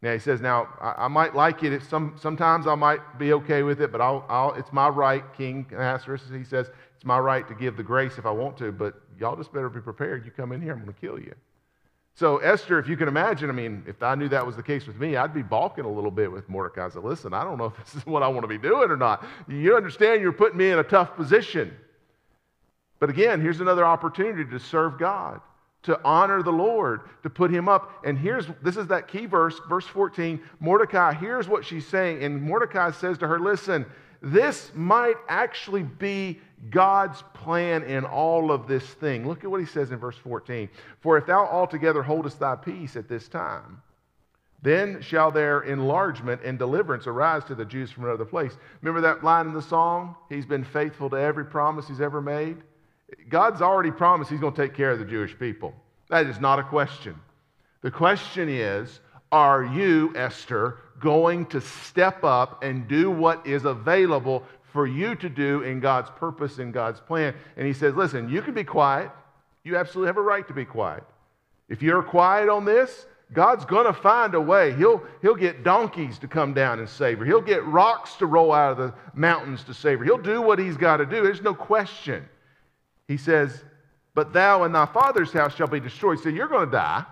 Now 0.00 0.14
he 0.14 0.18
says, 0.18 0.40
Now 0.40 0.68
I, 0.80 1.04
I 1.04 1.08
might 1.08 1.34
like 1.34 1.62
it. 1.64 1.74
If 1.74 1.86
some, 1.86 2.16
sometimes 2.18 2.66
I 2.66 2.76
might 2.76 3.18
be 3.18 3.34
okay 3.34 3.62
with 3.62 3.82
it, 3.82 3.92
but 3.92 4.00
I'll, 4.00 4.24
I'll, 4.26 4.54
it's 4.54 4.72
my 4.72 4.88
right, 4.88 5.24
King 5.36 5.66
Ahasuerus. 5.72 6.22
He 6.32 6.44
says, 6.44 6.70
It's 6.96 7.04
my 7.04 7.18
right 7.18 7.46
to 7.46 7.54
give 7.54 7.76
the 7.76 7.82
grace 7.82 8.18
if 8.18 8.26
I 8.26 8.30
want 8.30 8.56
to, 8.58 8.72
but 8.72 9.00
y'all 9.18 9.36
just 9.36 9.52
better 9.52 9.68
be 9.68 9.80
prepared. 9.80 10.24
You 10.24 10.30
come 10.30 10.52
in 10.52 10.60
here, 10.60 10.72
I'm 10.72 10.80
going 10.80 10.92
to 10.92 11.00
kill 11.00 11.18
you. 11.18 11.34
So, 12.14 12.38
Esther, 12.38 12.78
if 12.78 12.88
you 12.88 12.96
can 12.96 13.08
imagine, 13.08 13.50
I 13.50 13.52
mean, 13.52 13.84
if 13.86 14.02
I 14.02 14.14
knew 14.14 14.26
that 14.30 14.44
was 14.46 14.56
the 14.56 14.62
case 14.62 14.86
with 14.86 14.98
me, 14.98 15.16
I'd 15.16 15.34
be 15.34 15.42
balking 15.42 15.84
a 15.84 15.90
little 15.90 16.10
bit 16.10 16.32
with 16.32 16.48
Mordecai. 16.48 16.86
I 16.86 16.88
said, 16.88 17.04
listen, 17.04 17.34
I 17.34 17.44
don't 17.44 17.58
know 17.58 17.66
if 17.66 17.76
this 17.76 17.94
is 17.94 18.06
what 18.06 18.22
I 18.22 18.28
want 18.28 18.44
to 18.44 18.48
be 18.48 18.56
doing 18.56 18.90
or 18.90 18.96
not. 18.96 19.22
You 19.46 19.76
understand 19.76 20.22
you're 20.22 20.32
putting 20.32 20.56
me 20.56 20.70
in 20.70 20.78
a 20.78 20.82
tough 20.82 21.14
position. 21.14 21.76
But 22.98 23.10
again, 23.10 23.42
here's 23.42 23.60
another 23.60 23.84
opportunity 23.84 24.50
to 24.50 24.58
serve 24.58 24.98
God, 24.98 25.42
to 25.82 26.00
honor 26.02 26.42
the 26.42 26.50
Lord, 26.50 27.02
to 27.22 27.28
put 27.28 27.50
him 27.50 27.68
up. 27.68 27.92
And 28.02 28.18
here's 28.18 28.46
this 28.62 28.78
is 28.78 28.86
that 28.86 29.08
key 29.08 29.26
verse, 29.26 29.60
verse 29.68 29.84
14. 29.84 30.40
Mordecai, 30.58 31.12
here's 31.12 31.48
what 31.48 31.66
she's 31.66 31.86
saying. 31.86 32.24
And 32.24 32.40
Mordecai 32.40 32.92
says 32.92 33.18
to 33.18 33.28
her, 33.28 33.38
listen, 33.38 33.84
this 34.32 34.72
might 34.74 35.16
actually 35.28 35.84
be 35.84 36.40
God's 36.70 37.22
plan 37.32 37.84
in 37.84 38.04
all 38.04 38.50
of 38.50 38.66
this 38.66 38.84
thing. 38.84 39.26
Look 39.26 39.44
at 39.44 39.50
what 39.50 39.60
he 39.60 39.66
says 39.66 39.92
in 39.92 39.98
verse 39.98 40.16
14. 40.16 40.68
For 41.00 41.16
if 41.16 41.26
thou 41.26 41.46
altogether 41.46 42.02
holdest 42.02 42.40
thy 42.40 42.56
peace 42.56 42.96
at 42.96 43.08
this 43.08 43.28
time, 43.28 43.80
then 44.62 45.00
shall 45.00 45.30
their 45.30 45.60
enlargement 45.60 46.40
and 46.44 46.58
deliverance 46.58 47.06
arise 47.06 47.44
to 47.44 47.54
the 47.54 47.64
Jews 47.64 47.92
from 47.92 48.04
another 48.04 48.24
place. 48.24 48.56
Remember 48.82 49.00
that 49.02 49.22
line 49.22 49.46
in 49.46 49.52
the 49.52 49.62
song? 49.62 50.16
He's 50.28 50.46
been 50.46 50.64
faithful 50.64 51.08
to 51.10 51.16
every 51.16 51.44
promise 51.44 51.86
he's 51.86 52.00
ever 52.00 52.20
made. 52.20 52.56
God's 53.28 53.62
already 53.62 53.92
promised 53.92 54.30
he's 54.30 54.40
going 54.40 54.54
to 54.54 54.60
take 54.60 54.74
care 54.74 54.90
of 54.90 54.98
the 54.98 55.04
Jewish 55.04 55.38
people. 55.38 55.72
That 56.08 56.26
is 56.26 56.40
not 56.40 56.58
a 56.58 56.64
question. 56.64 57.14
The 57.82 57.92
question 57.92 58.48
is 58.48 58.98
are 59.30 59.64
you, 59.64 60.12
Esther, 60.16 60.78
going 61.00 61.46
to 61.46 61.60
step 61.60 62.24
up 62.24 62.62
and 62.62 62.88
do 62.88 63.10
what 63.10 63.46
is 63.46 63.64
available 63.64 64.42
for 64.72 64.86
you 64.86 65.14
to 65.16 65.28
do 65.28 65.62
in 65.62 65.80
God's 65.80 66.10
purpose 66.10 66.58
and 66.58 66.72
God's 66.72 67.00
plan. 67.00 67.34
And 67.56 67.66
he 67.66 67.72
says, 67.72 67.94
listen, 67.94 68.28
you 68.28 68.42
can 68.42 68.54
be 68.54 68.64
quiet. 68.64 69.10
You 69.64 69.76
absolutely 69.76 70.08
have 70.08 70.18
a 70.18 70.22
right 70.22 70.46
to 70.48 70.54
be 70.54 70.64
quiet. 70.64 71.02
If 71.68 71.82
you're 71.82 72.02
quiet 72.02 72.48
on 72.48 72.64
this, 72.64 73.06
God's 73.32 73.64
going 73.64 73.86
to 73.86 73.92
find 73.92 74.34
a 74.34 74.40
way. 74.40 74.74
He'll, 74.74 75.02
he'll 75.20 75.34
get 75.34 75.64
donkeys 75.64 76.18
to 76.20 76.28
come 76.28 76.54
down 76.54 76.78
and 76.78 76.88
save 76.88 77.18
her. 77.18 77.24
He'll 77.24 77.40
get 77.40 77.64
rocks 77.64 78.14
to 78.16 78.26
roll 78.26 78.52
out 78.52 78.72
of 78.72 78.78
the 78.78 78.94
mountains 79.14 79.64
to 79.64 79.74
save 79.74 79.98
her. 79.98 80.04
He'll 80.04 80.18
do 80.18 80.40
what 80.40 80.58
he's 80.58 80.76
got 80.76 80.98
to 80.98 81.06
do. 81.06 81.22
There's 81.22 81.42
no 81.42 81.54
question. 81.54 82.28
He 83.08 83.16
says, 83.16 83.64
But 84.14 84.32
thou 84.32 84.62
and 84.62 84.74
thy 84.74 84.86
father's 84.86 85.32
house 85.32 85.56
shall 85.56 85.66
be 85.66 85.80
destroyed. 85.80 86.20
So 86.20 86.28
you're 86.28 86.48
going 86.48 86.66
to 86.66 86.72
die. 86.72 87.04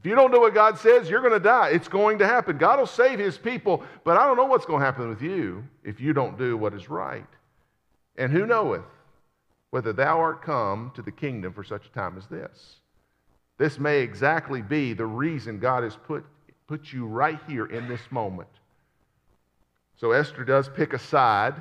If 0.00 0.06
you 0.06 0.14
don't 0.14 0.32
do 0.32 0.40
what 0.40 0.54
God 0.54 0.78
says, 0.78 1.10
you're 1.10 1.20
going 1.20 1.34
to 1.34 1.38
die. 1.38 1.68
It's 1.68 1.86
going 1.86 2.18
to 2.20 2.26
happen. 2.26 2.56
God 2.56 2.78
will 2.78 2.86
save 2.86 3.18
his 3.18 3.36
people, 3.36 3.84
but 4.02 4.16
I 4.16 4.26
don't 4.26 4.38
know 4.38 4.46
what's 4.46 4.64
going 4.64 4.80
to 4.80 4.84
happen 4.84 5.10
with 5.10 5.20
you 5.20 5.62
if 5.84 6.00
you 6.00 6.14
don't 6.14 6.38
do 6.38 6.56
what 6.56 6.72
is 6.72 6.88
right. 6.88 7.26
And 8.16 8.32
who 8.32 8.46
knoweth 8.46 8.86
whether 9.68 9.92
thou 9.92 10.18
art 10.18 10.40
come 10.40 10.90
to 10.94 11.02
the 11.02 11.12
kingdom 11.12 11.52
for 11.52 11.62
such 11.62 11.84
a 11.84 11.90
time 11.90 12.16
as 12.16 12.26
this? 12.28 12.76
This 13.58 13.78
may 13.78 13.98
exactly 13.98 14.62
be 14.62 14.94
the 14.94 15.04
reason 15.04 15.58
God 15.58 15.84
has 15.84 15.96
put, 15.96 16.24
put 16.66 16.94
you 16.94 17.04
right 17.04 17.38
here 17.46 17.66
in 17.66 17.86
this 17.86 18.00
moment. 18.10 18.48
So 19.98 20.12
Esther 20.12 20.44
does 20.44 20.70
pick 20.70 20.94
a 20.94 20.98
side. 20.98 21.56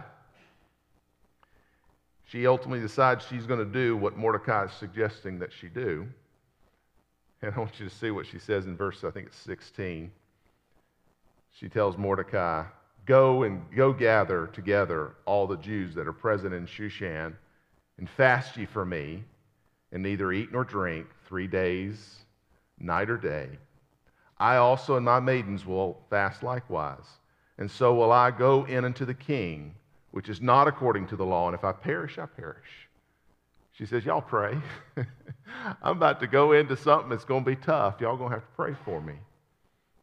She 2.24 2.48
ultimately 2.48 2.80
decides 2.80 3.26
she's 3.26 3.46
going 3.46 3.60
to 3.60 3.66
do 3.66 3.98
what 3.98 4.16
Mordecai 4.16 4.64
is 4.64 4.72
suggesting 4.72 5.40
that 5.40 5.52
she 5.52 5.68
do. 5.68 6.08
And 7.42 7.54
I 7.54 7.60
want 7.60 7.80
you 7.80 7.88
to 7.88 7.96
see 7.96 8.12
what 8.12 8.26
she 8.26 8.40
says 8.40 8.66
in 8.66 8.76
verse, 8.76 9.04
I 9.04 9.12
think 9.12 9.28
it's 9.28 9.38
16. 9.38 10.12
She 11.52 11.70
tells 11.70 11.98
Mordecai, 11.98 12.66
Go 13.06 13.44
and 13.44 13.64
go 13.76 13.92
gather 13.92 14.48
together 14.48 15.16
all 15.26 15.48
the 15.48 15.58
Jews 15.58 15.96
that 15.96 16.08
are 16.08 16.14
present 16.14 16.54
in 16.54 16.68
Shushan, 16.68 17.34
and 17.98 18.10
fast 18.10 18.56
ye 18.56 18.66
for 18.66 18.86
me, 18.86 19.24
and 19.92 20.04
neither 20.04 20.32
eat 20.32 20.52
nor 20.52 20.64
drink 20.64 21.08
three 21.26 21.48
days, 21.48 22.20
night 22.78 23.10
or 23.10 23.18
day. 23.18 23.50
I 24.38 24.58
also 24.58 24.96
and 24.96 25.06
my 25.06 25.20
maidens 25.20 25.66
will 25.66 26.00
fast 26.10 26.44
likewise. 26.44 27.06
And 27.58 27.70
so 27.70 27.94
will 27.94 28.12
I 28.12 28.32
go 28.32 28.66
in 28.66 28.86
unto 28.86 29.06
the 29.06 29.14
king, 29.14 29.76
which 30.12 30.30
is 30.30 30.42
not 30.42 30.68
according 30.68 31.08
to 31.08 31.16
the 31.16 31.26
law, 31.26 31.48
and 31.48 31.56
if 31.56 31.64
I 31.64 31.72
perish, 31.72 32.18
I 32.18 32.26
perish. 32.26 32.89
She 33.80 33.86
says, 33.86 34.04
Y'all 34.04 34.22
pray. 34.22 34.58
I'm 35.82 35.96
about 35.96 36.20
to 36.20 36.28
go 36.28 36.52
into 36.52 36.76
something 36.76 37.10
that's 37.10 37.24
going 37.24 37.46
to 37.46 37.50
be 37.50 37.56
tough. 37.56 38.02
Y'all 38.02 38.18
going 38.18 38.30
to 38.30 38.36
have 38.36 38.44
to 38.44 38.56
pray 38.58 38.76
for 38.84 39.00
me. 39.02 39.14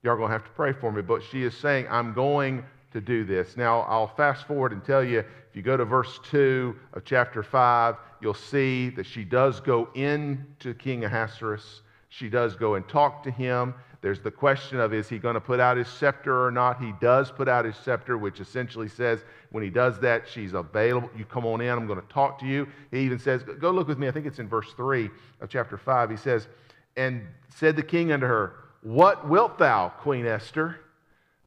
Y'all 0.03 0.17
going 0.17 0.29
to 0.29 0.33
have 0.33 0.45
to 0.45 0.51
pray 0.53 0.73
for 0.73 0.91
me. 0.91 1.03
But 1.03 1.23
she 1.23 1.43
is 1.43 1.55
saying, 1.55 1.87
I'm 1.91 2.15
going 2.15 2.65
to 2.93 3.03
do 3.03 3.25
this. 3.25 3.55
Now, 3.55 3.81
I'll 3.81 4.07
fast 4.07 4.47
forward 4.47 4.73
and 4.73 4.83
tell 4.83 5.05
you 5.05 5.19
if 5.19 5.27
you 5.55 5.61
go 5.61 5.77
to 5.77 5.85
verse 5.85 6.19
2 6.31 6.75
of 6.95 7.05
chapter 7.05 7.43
5, 7.43 7.97
you'll 8.23 8.33
see 8.33 8.89
that 8.91 9.05
she 9.05 9.25
does 9.25 9.61
go 9.61 9.91
into 9.95 10.73
King 10.73 11.05
Ahasuerus. 11.05 11.83
She 12.09 12.29
does 12.29 12.55
go 12.55 12.75
and 12.75 12.87
talk 12.89 13.23
to 13.25 13.31
him. 13.31 13.75
There's 14.01 14.21
the 14.21 14.31
question 14.31 14.79
of 14.79 14.95
is 14.95 15.09
he 15.09 15.19
going 15.19 15.35
to 15.35 15.41
put 15.41 15.59
out 15.59 15.77
his 15.77 15.89
scepter 15.89 16.45
or 16.47 16.51
not? 16.51 16.81
He 16.81 16.93
does 17.01 17.31
put 17.31 17.49
out 17.49 17.65
his 17.65 17.77
scepter, 17.77 18.17
which 18.17 18.41
essentially 18.41 18.89
says 18.89 19.25
when 19.51 19.65
he 19.65 19.71
does 19.71 19.99
that, 20.01 20.29
she's 20.29 20.53
available. 20.53 21.11
You 21.17 21.25
come 21.25 21.45
on 21.45 21.61
in, 21.61 21.69
I'm 21.69 21.87
going 21.87 22.01
to 22.01 22.07
talk 22.09 22.39
to 22.41 22.47
you. 22.47 22.69
He 22.91 23.01
even 23.01 23.19
says, 23.19 23.43
Go 23.43 23.71
look 23.71 23.89
with 23.89 23.99
me. 23.99 24.07
I 24.07 24.13
think 24.13 24.27
it's 24.27 24.39
in 24.39 24.49
verse 24.49 24.73
3 24.77 25.11
of 25.41 25.49
chapter 25.49 25.77
5. 25.77 26.11
He 26.11 26.17
says, 26.17 26.47
And 26.97 27.23
said 27.49 27.75
the 27.75 27.83
king 27.83 28.13
unto 28.13 28.27
her, 28.27 28.55
What 28.83 29.29
wilt 29.29 29.59
thou, 29.59 29.89
Queen 29.89 30.27
Esther? 30.27 30.79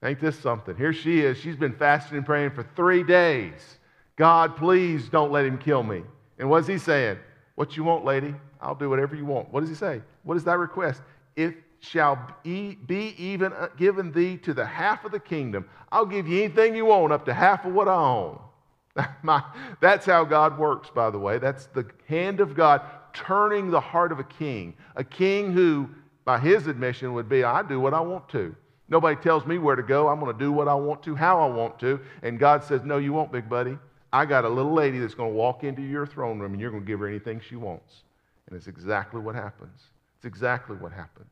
Ain't 0.03 0.19
this 0.19 0.39
something? 0.39 0.75
Here 0.75 0.93
she 0.93 1.21
is. 1.21 1.37
She's 1.37 1.57
been 1.57 1.73
fasting 1.73 2.17
and 2.17 2.25
praying 2.25 2.51
for 2.51 2.63
three 2.75 3.03
days. 3.03 3.79
God, 4.15 4.55
please 4.57 5.07
don't 5.09 5.31
let 5.31 5.45
him 5.45 5.57
kill 5.57 5.83
me. 5.83 6.03
And 6.37 6.49
what's 6.49 6.67
he 6.67 6.77
saying? 6.77 7.19
What 7.55 7.75
you 7.77 7.83
want, 7.83 8.05
lady? 8.05 8.33
I'll 8.61 8.75
do 8.75 8.89
whatever 8.89 9.15
you 9.15 9.25
want. 9.25 9.51
What 9.51 9.61
does 9.61 9.69
he 9.69 9.75
say? 9.75 10.01
What 10.23 10.37
is 10.37 10.43
that 10.45 10.57
request? 10.57 11.01
If 11.35 11.55
shall 11.79 12.35
be, 12.43 12.75
be 12.87 13.15
even 13.17 13.53
uh, 13.53 13.69
given 13.77 14.11
thee 14.11 14.37
to 14.37 14.53
the 14.53 14.65
half 14.65 15.05
of 15.05 15.11
the 15.11 15.19
kingdom, 15.19 15.65
I'll 15.91 16.05
give 16.05 16.27
you 16.27 16.43
anything 16.43 16.75
you 16.75 16.85
want 16.85 17.13
up 17.13 17.25
to 17.25 17.33
half 17.33 17.65
of 17.65 17.73
what 17.73 17.87
I 17.87 17.95
own. 17.95 18.39
My, 19.23 19.43
that's 19.79 20.05
how 20.05 20.25
God 20.25 20.57
works, 20.57 20.89
by 20.89 21.09
the 21.09 21.19
way. 21.19 21.37
That's 21.37 21.67
the 21.67 21.85
hand 22.07 22.39
of 22.41 22.55
God 22.55 22.81
turning 23.13 23.71
the 23.71 23.79
heart 23.79 24.11
of 24.11 24.19
a 24.19 24.23
king. 24.23 24.75
A 24.95 25.03
king 25.03 25.51
who, 25.51 25.89
by 26.25 26.39
his 26.39 26.67
admission, 26.67 27.13
would 27.13 27.29
be, 27.29 27.43
I 27.43 27.63
do 27.63 27.79
what 27.79 27.93
I 27.93 28.01
want 28.01 28.27
to. 28.29 28.55
Nobody 28.89 29.15
tells 29.21 29.45
me 29.45 29.57
where 29.57 29.75
to 29.75 29.83
go. 29.83 30.07
I'm 30.07 30.19
going 30.19 30.33
to 30.33 30.39
do 30.39 30.51
what 30.51 30.67
I 30.67 30.73
want 30.73 31.03
to, 31.03 31.15
how 31.15 31.39
I 31.39 31.47
want 31.47 31.79
to. 31.79 31.99
And 32.23 32.39
God 32.39 32.63
says, 32.63 32.81
No, 32.83 32.97
you 32.97 33.13
won't, 33.13 33.31
big 33.31 33.47
buddy. 33.47 33.77
I 34.11 34.25
got 34.25 34.45
a 34.45 34.49
little 34.49 34.73
lady 34.73 34.99
that's 34.99 35.13
going 35.13 35.31
to 35.31 35.35
walk 35.35 35.63
into 35.63 35.83
your 35.83 36.07
throne 36.07 36.39
room 36.39 36.53
and 36.53 36.61
you're 36.61 36.71
going 36.71 36.83
to 36.83 36.87
give 36.87 36.99
her 36.99 37.07
anything 37.07 37.39
she 37.47 37.55
wants. 37.55 38.01
And 38.49 38.57
it's 38.57 38.67
exactly 38.67 39.21
what 39.21 39.35
happens. 39.35 39.79
It's 40.17 40.25
exactly 40.25 40.75
what 40.75 40.91
happens. 40.91 41.29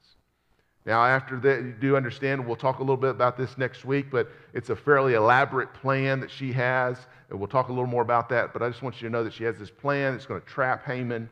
Now, 0.86 1.04
after 1.04 1.38
that, 1.42 1.64
you 1.64 1.74
do 1.74 1.98
understand, 1.98 2.46
we'll 2.46 2.56
talk 2.56 2.78
a 2.78 2.82
little 2.82 2.96
bit 2.96 3.10
about 3.10 3.38
this 3.38 3.58
next 3.58 3.84
week, 3.84 4.06
but 4.10 4.30
it's 4.54 4.70
a 4.70 4.76
fairly 4.76 5.16
elaborate 5.16 5.74
plan 5.74 6.22
that 6.22 6.32
she 6.32 6.54
has. 6.54 6.98
And 7.30 7.38
we'll 7.38 7.50
talk 7.50 7.68
a 7.68 7.74
little 7.74 7.88
more 7.88 8.04
about 8.04 8.30
that. 8.30 8.54
But 8.54 8.64
I 8.64 8.70
just 8.70 8.82
want 8.82 9.02
you 9.02 9.10
to 9.10 9.12
know 9.12 9.24
that 9.26 9.34
she 9.34 9.44
has 9.44 9.58
this 9.58 9.70
plan 9.70 10.14
that's 10.14 10.26
going 10.26 10.40
to 10.40 10.48
trap 10.48 10.86
Haman. 10.86 11.30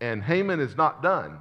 And 0.00 0.22
Haman 0.22 0.58
is 0.58 0.76
not 0.76 1.00
done. 1.00 1.38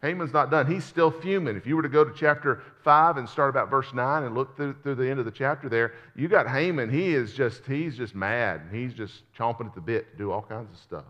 Haman's 0.00 0.32
not 0.32 0.50
done. 0.50 0.66
He's 0.66 0.84
still 0.84 1.10
fuming. 1.10 1.56
If 1.56 1.66
you 1.66 1.76
were 1.76 1.82
to 1.82 1.88
go 1.88 2.04
to 2.04 2.12
chapter 2.14 2.62
5 2.82 3.16
and 3.16 3.28
start 3.28 3.50
about 3.50 3.70
verse 3.70 3.92
9 3.92 4.22
and 4.22 4.34
look 4.34 4.56
through, 4.56 4.76
through 4.82 4.94
the 4.96 5.08
end 5.08 5.18
of 5.18 5.24
the 5.24 5.30
chapter 5.30 5.68
there, 5.68 5.94
you 6.14 6.28
got 6.28 6.48
Haman. 6.48 6.90
He 6.90 7.14
is 7.14 7.34
just, 7.34 7.64
he's 7.66 7.96
just 7.96 8.14
mad. 8.14 8.62
He's 8.70 8.94
just 8.94 9.22
chomping 9.34 9.66
at 9.66 9.74
the 9.74 9.80
bit 9.80 10.12
to 10.12 10.16
do 10.18 10.30
all 10.30 10.42
kinds 10.42 10.70
of 10.72 10.78
stuff. 10.78 11.04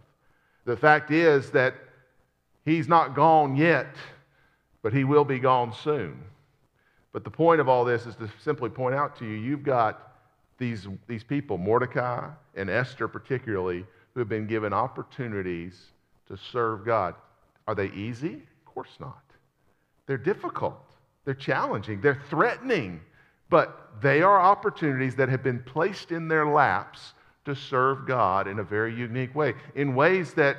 The 0.64 0.76
fact 0.76 1.10
is 1.10 1.50
that 1.50 1.74
he's 2.64 2.88
not 2.88 3.14
gone 3.14 3.56
yet, 3.56 3.94
but 4.82 4.92
he 4.92 5.04
will 5.04 5.24
be 5.24 5.38
gone 5.38 5.72
soon. 5.72 6.22
But 7.12 7.24
the 7.24 7.30
point 7.30 7.60
of 7.60 7.68
all 7.68 7.84
this 7.84 8.06
is 8.06 8.16
to 8.16 8.28
simply 8.42 8.70
point 8.70 8.94
out 8.94 9.16
to 9.18 9.24
you 9.24 9.32
you've 9.32 9.62
got 9.62 10.14
these, 10.58 10.86
these 11.06 11.24
people, 11.24 11.58
Mordecai 11.58 12.28
and 12.54 12.70
Esther 12.70 13.08
particularly, 13.08 13.84
who 14.12 14.20
have 14.20 14.28
been 14.28 14.46
given 14.46 14.72
opportunities 14.72 15.92
to 16.28 16.36
serve 16.36 16.84
God. 16.84 17.14
Are 17.66 17.74
they 17.74 17.88
easy? 17.88 18.34
Of 18.34 18.64
course 18.64 18.96
not. 19.00 19.22
They're 20.06 20.18
difficult, 20.18 20.84
they're 21.24 21.34
challenging, 21.34 22.00
they're 22.00 22.20
threatening, 22.28 23.00
but 23.48 23.92
they 24.02 24.22
are 24.22 24.40
opportunities 24.40 25.16
that 25.16 25.28
have 25.28 25.42
been 25.42 25.62
placed 25.62 26.12
in 26.12 26.28
their 26.28 26.46
laps 26.46 27.14
to 27.44 27.54
serve 27.54 28.06
God 28.06 28.48
in 28.48 28.58
a 28.58 28.62
very 28.62 28.94
unique 28.94 29.34
way, 29.34 29.54
in 29.74 29.94
ways 29.94 30.34
that 30.34 30.56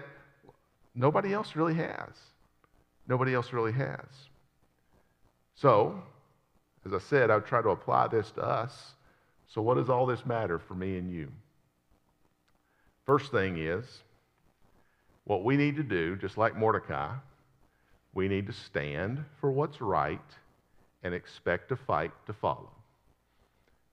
nobody 0.93 1.33
else 1.33 1.55
really 1.55 1.73
has. 1.75 2.09
Nobody 3.07 3.33
else 3.33 3.53
really 3.53 3.71
has. 3.73 4.05
So, 5.55 6.01
as 6.85 6.93
I 6.93 6.99
said, 6.99 7.29
I 7.29 7.35
would 7.35 7.45
try 7.45 7.61
to 7.61 7.69
apply 7.69 8.07
this 8.07 8.31
to 8.31 8.43
us. 8.43 8.93
So, 9.47 9.61
what 9.61 9.75
does 9.75 9.89
all 9.89 10.05
this 10.05 10.25
matter 10.25 10.59
for 10.59 10.73
me 10.73 10.97
and 10.97 11.11
you? 11.11 11.31
First 13.05 13.31
thing 13.31 13.57
is, 13.57 13.85
what 15.25 15.43
we 15.43 15.57
need 15.57 15.75
to 15.77 15.83
do, 15.83 16.15
just 16.15 16.37
like 16.37 16.55
Mordecai, 16.55 17.13
we 18.13 18.27
need 18.27 18.47
to 18.47 18.53
stand 18.53 19.23
for 19.39 19.51
what's 19.51 19.81
right 19.81 20.19
and 21.03 21.13
expect 21.13 21.71
a 21.71 21.75
fight 21.75 22.11
to 22.25 22.33
follow. 22.33 22.71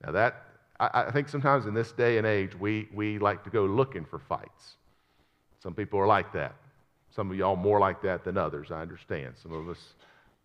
Now, 0.03 0.11
that, 0.11 0.43
I, 0.91 1.07
I, 1.07 1.11
think 1.11 1.29
sometimes 1.29 1.65
in 1.65 1.73
this 1.73 1.91
day 1.91 2.17
and 2.17 2.27
age, 2.27 2.51
we, 2.59 2.87
we 2.93 3.19
like 3.19 3.43
to 3.43 3.49
go 3.49 3.65
looking 3.65 4.05
for 4.05 4.19
fights. 4.19 4.75
Some 5.61 5.73
people 5.73 5.99
are 5.99 6.07
like 6.07 6.33
that. 6.33 6.55
Some 7.15 7.31
of 7.31 7.37
y'all 7.37 7.55
more 7.55 7.79
like 7.79 8.01
that 8.01 8.23
than 8.23 8.37
others, 8.37 8.71
I 8.71 8.81
understand. 8.81 9.35
Some 9.41 9.53
of 9.53 9.69
us, 9.69 9.79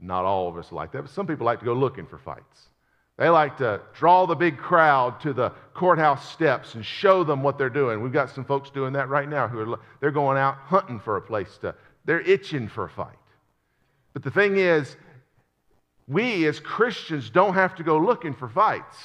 not 0.00 0.24
all 0.24 0.48
of 0.48 0.56
us 0.56 0.70
like 0.70 0.92
that, 0.92 1.02
but 1.02 1.10
some 1.10 1.26
people 1.26 1.46
like 1.46 1.60
to 1.60 1.64
go 1.64 1.72
looking 1.72 2.06
for 2.06 2.18
fights. 2.18 2.68
They 3.16 3.28
like 3.28 3.56
to 3.58 3.80
draw 3.94 4.26
the 4.26 4.36
big 4.36 4.58
crowd 4.58 5.20
to 5.22 5.32
the 5.32 5.50
courthouse 5.74 6.30
steps 6.30 6.76
and 6.76 6.84
show 6.84 7.24
them 7.24 7.42
what 7.42 7.58
they're 7.58 7.68
doing. 7.68 8.00
We've 8.00 8.12
got 8.12 8.30
some 8.30 8.44
folks 8.44 8.70
doing 8.70 8.92
that 8.92 9.08
right 9.08 9.28
now 9.28 9.48
who 9.48 9.72
are 9.72 9.80
they're 10.00 10.12
going 10.12 10.38
out 10.38 10.56
hunting 10.58 11.00
for 11.00 11.16
a 11.16 11.20
place 11.20 11.58
to, 11.62 11.74
they're 12.04 12.20
itching 12.20 12.68
for 12.68 12.84
a 12.84 12.88
fight. 12.88 13.18
But 14.12 14.22
the 14.22 14.30
thing 14.30 14.56
is, 14.56 14.96
we 16.06 16.46
as 16.46 16.60
Christians 16.60 17.28
don't 17.28 17.54
have 17.54 17.74
to 17.76 17.82
go 17.82 17.98
looking 17.98 18.34
for 18.34 18.48
fights. 18.48 18.96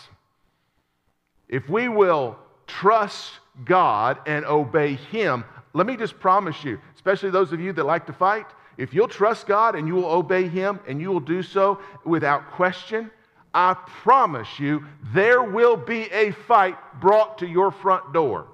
If 1.53 1.69
we 1.69 1.87
will 1.87 2.35
trust 2.65 3.33
God 3.63 4.17
and 4.25 4.43
obey 4.43 4.95
Him, 4.95 5.43
let 5.73 5.85
me 5.85 5.95
just 5.95 6.19
promise 6.19 6.63
you, 6.63 6.79
especially 6.95 7.29
those 7.29 7.53
of 7.53 7.59
you 7.59 7.71
that 7.73 7.83
like 7.83 8.07
to 8.07 8.13
fight, 8.13 8.47
if 8.79 8.91
you'll 8.91 9.07
trust 9.07 9.45
God 9.45 9.75
and 9.75 9.87
you 9.87 9.93
will 9.93 10.07
obey 10.07 10.47
Him 10.47 10.79
and 10.87 10.99
you 10.99 11.11
will 11.11 11.19
do 11.19 11.43
so 11.43 11.77
without 12.05 12.49
question, 12.53 13.11
I 13.53 13.75
promise 14.01 14.59
you 14.59 14.83
there 15.13 15.43
will 15.43 15.77
be 15.77 16.11
a 16.11 16.31
fight 16.31 16.75
brought 16.99 17.37
to 17.37 17.45
your 17.45 17.69
front 17.69 18.13
door. 18.13 18.47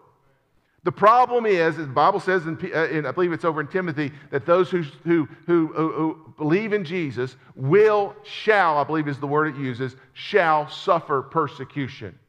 The 0.83 0.91
problem 0.91 1.45
is, 1.45 1.79
as 1.79 1.88
the 1.88 1.93
Bible 1.93 2.19
says, 2.19 2.47
in, 2.47 2.57
uh, 2.75 2.83
in, 2.88 3.05
I 3.05 3.13
believe 3.13 3.31
it's 3.31 3.45
over 3.45 3.62
in 3.62 3.67
Timothy, 3.67 4.12
that 4.29 4.45
those 4.45 4.69
who, 4.69 4.81
who, 5.05 5.25
who, 5.45 5.67
who 5.67 6.33
believe 6.38 6.73
in 6.73 6.83
Jesus 6.83 7.38
will, 7.55 8.13
shall, 8.23 8.77
I 8.77 8.83
believe 8.83 9.07
is 9.07 9.19
the 9.19 9.27
word 9.27 9.55
it 9.55 9.57
uses, 9.57 9.95
shall 10.12 10.67
suffer 10.67 11.21
persecution. 11.21 12.19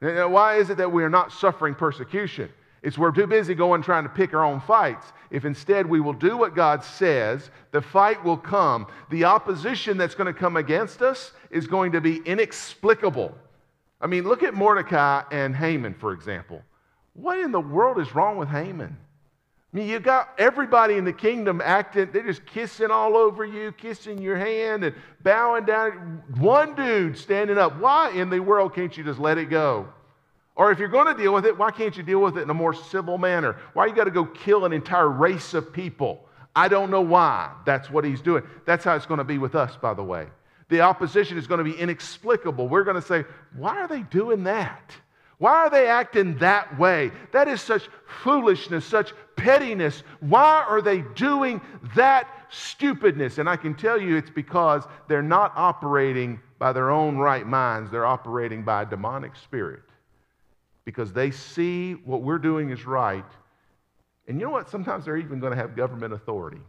Now, 0.00 0.28
why 0.28 0.56
is 0.56 0.70
it 0.70 0.78
that 0.78 0.92
we 0.92 1.04
are 1.04 1.10
not 1.10 1.32
suffering 1.32 1.74
persecution? 1.74 2.50
It's 2.82 2.96
we're 2.96 3.12
too 3.12 3.26
busy 3.26 3.54
going 3.54 3.82
trying 3.82 4.04
to 4.04 4.08
pick 4.08 4.32
our 4.32 4.44
own 4.44 4.60
fights. 4.60 5.12
If 5.30 5.44
instead 5.44 5.86
we 5.86 6.00
will 6.00 6.14
do 6.14 6.36
what 6.36 6.54
God 6.54 6.82
says, 6.82 7.50
the 7.72 7.82
fight 7.82 8.24
will 8.24 8.38
come. 8.38 8.86
The 9.10 9.24
opposition 9.24 9.98
that's 9.98 10.14
going 10.14 10.32
to 10.32 10.38
come 10.38 10.56
against 10.56 11.02
us 11.02 11.32
is 11.50 11.66
going 11.66 11.92
to 11.92 12.00
be 12.00 12.22
inexplicable. 12.24 13.36
I 14.00 14.06
mean, 14.06 14.24
look 14.24 14.42
at 14.42 14.54
Mordecai 14.54 15.22
and 15.30 15.54
Haman, 15.54 15.94
for 15.94 16.12
example. 16.12 16.62
What 17.12 17.38
in 17.38 17.52
the 17.52 17.60
world 17.60 17.98
is 18.00 18.14
wrong 18.14 18.38
with 18.38 18.48
Haman? 18.48 18.96
I 19.72 19.76
mean, 19.76 19.88
you 19.88 20.00
got 20.00 20.30
everybody 20.36 20.96
in 20.96 21.04
the 21.04 21.12
kingdom 21.12 21.60
acting, 21.64 22.08
they're 22.12 22.24
just 22.24 22.44
kissing 22.44 22.90
all 22.90 23.16
over 23.16 23.44
you, 23.44 23.70
kissing 23.72 24.20
your 24.20 24.36
hand 24.36 24.82
and 24.82 24.96
bowing 25.22 25.64
down. 25.64 26.22
One 26.38 26.74
dude 26.74 27.16
standing 27.16 27.56
up. 27.56 27.78
Why 27.78 28.10
in 28.10 28.30
the 28.30 28.40
world 28.40 28.74
can't 28.74 28.96
you 28.96 29.04
just 29.04 29.20
let 29.20 29.38
it 29.38 29.48
go? 29.48 29.88
Or 30.56 30.72
if 30.72 30.80
you're 30.80 30.88
going 30.88 31.06
to 31.06 31.20
deal 31.20 31.32
with 31.32 31.46
it, 31.46 31.56
why 31.56 31.70
can't 31.70 31.96
you 31.96 32.02
deal 32.02 32.20
with 32.20 32.36
it 32.36 32.42
in 32.42 32.50
a 32.50 32.54
more 32.54 32.74
civil 32.74 33.16
manner? 33.16 33.56
Why 33.72 33.86
you 33.86 33.94
got 33.94 34.04
to 34.04 34.10
go 34.10 34.24
kill 34.24 34.64
an 34.64 34.72
entire 34.72 35.08
race 35.08 35.54
of 35.54 35.72
people? 35.72 36.26
I 36.54 36.66
don't 36.66 36.90
know 36.90 37.00
why. 37.00 37.52
That's 37.64 37.88
what 37.88 38.04
he's 38.04 38.20
doing. 38.20 38.42
That's 38.66 38.84
how 38.84 38.96
it's 38.96 39.06
going 39.06 39.18
to 39.18 39.24
be 39.24 39.38
with 39.38 39.54
us, 39.54 39.76
by 39.80 39.94
the 39.94 40.02
way. 40.02 40.26
The 40.68 40.80
opposition 40.80 41.38
is 41.38 41.46
going 41.46 41.58
to 41.58 41.64
be 41.64 41.78
inexplicable. 41.78 42.68
We're 42.68 42.84
going 42.84 43.00
to 43.00 43.06
say, 43.06 43.24
why 43.56 43.78
are 43.78 43.88
they 43.88 44.02
doing 44.02 44.44
that? 44.44 44.92
Why 45.38 45.52
are 45.52 45.70
they 45.70 45.86
acting 45.86 46.36
that 46.38 46.78
way? 46.78 47.12
That 47.32 47.48
is 47.48 47.62
such 47.62 47.88
foolishness, 48.22 48.84
such 48.84 49.14
pettiness. 49.40 50.02
Why 50.20 50.64
are 50.68 50.82
they 50.82 51.02
doing 51.14 51.60
that 51.94 52.28
stupidness? 52.50 53.38
And 53.38 53.48
I 53.48 53.56
can 53.56 53.74
tell 53.74 54.00
you 54.00 54.16
it's 54.16 54.30
because 54.30 54.84
they're 55.08 55.22
not 55.22 55.52
operating 55.56 56.40
by 56.58 56.72
their 56.72 56.90
own 56.90 57.16
right 57.16 57.46
minds, 57.46 57.90
they're 57.90 58.06
operating 58.06 58.62
by 58.62 58.82
a 58.82 58.86
demonic 58.86 59.34
spirit. 59.34 59.82
Because 60.84 61.12
they 61.12 61.30
see 61.30 61.92
what 61.92 62.22
we're 62.22 62.38
doing 62.38 62.70
is 62.70 62.84
right. 62.86 63.24
And 64.28 64.38
you 64.38 64.46
know 64.46 64.52
what? 64.52 64.68
Sometimes 64.68 65.04
they're 65.04 65.16
even 65.16 65.40
going 65.40 65.52
to 65.52 65.56
have 65.56 65.74
government 65.74 66.12
authority. 66.12 66.60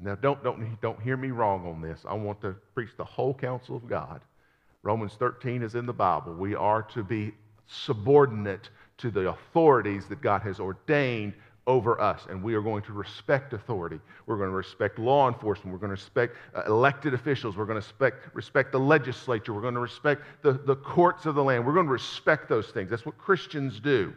Now, 0.00 0.14
don't, 0.14 0.42
don't, 0.44 0.80
don't 0.80 1.00
hear 1.00 1.16
me 1.16 1.30
wrong 1.30 1.66
on 1.66 1.80
this. 1.80 2.04
I 2.08 2.14
want 2.14 2.40
to 2.42 2.54
preach 2.74 2.90
the 2.96 3.04
whole 3.04 3.34
counsel 3.34 3.76
of 3.76 3.88
God. 3.88 4.20
Romans 4.82 5.14
13 5.18 5.62
is 5.62 5.74
in 5.74 5.86
the 5.86 5.92
Bible. 5.92 6.34
We 6.34 6.54
are 6.54 6.82
to 6.82 7.02
be 7.02 7.32
subordinate 7.68 8.70
to 8.98 9.10
the 9.10 9.28
authorities 9.28 10.06
that 10.08 10.20
God 10.20 10.42
has 10.42 10.58
ordained 10.58 11.34
over 11.68 12.00
us, 12.00 12.26
and 12.30 12.42
we 12.42 12.54
are 12.54 12.62
going 12.62 12.82
to 12.82 12.94
respect 12.94 13.52
authority. 13.52 14.00
We're 14.24 14.38
going 14.38 14.48
to 14.48 14.56
respect 14.56 14.98
law 14.98 15.28
enforcement. 15.28 15.70
We're 15.70 15.78
going 15.78 15.90
to 15.90 16.02
respect 16.02 16.34
uh, 16.54 16.62
elected 16.66 17.12
officials. 17.12 17.58
We're 17.58 17.66
going 17.66 17.80
to 17.80 17.86
respect, 17.86 18.34
respect 18.34 18.72
the 18.72 18.80
legislature. 18.80 19.52
We're 19.52 19.60
going 19.60 19.74
to 19.74 19.80
respect 19.80 20.22
the, 20.42 20.54
the 20.54 20.76
courts 20.76 21.26
of 21.26 21.34
the 21.34 21.44
land. 21.44 21.66
We're 21.66 21.74
going 21.74 21.84
to 21.84 21.92
respect 21.92 22.48
those 22.48 22.68
things. 22.68 22.88
That's 22.88 23.04
what 23.04 23.18
Christians 23.18 23.80
do. 23.80 24.14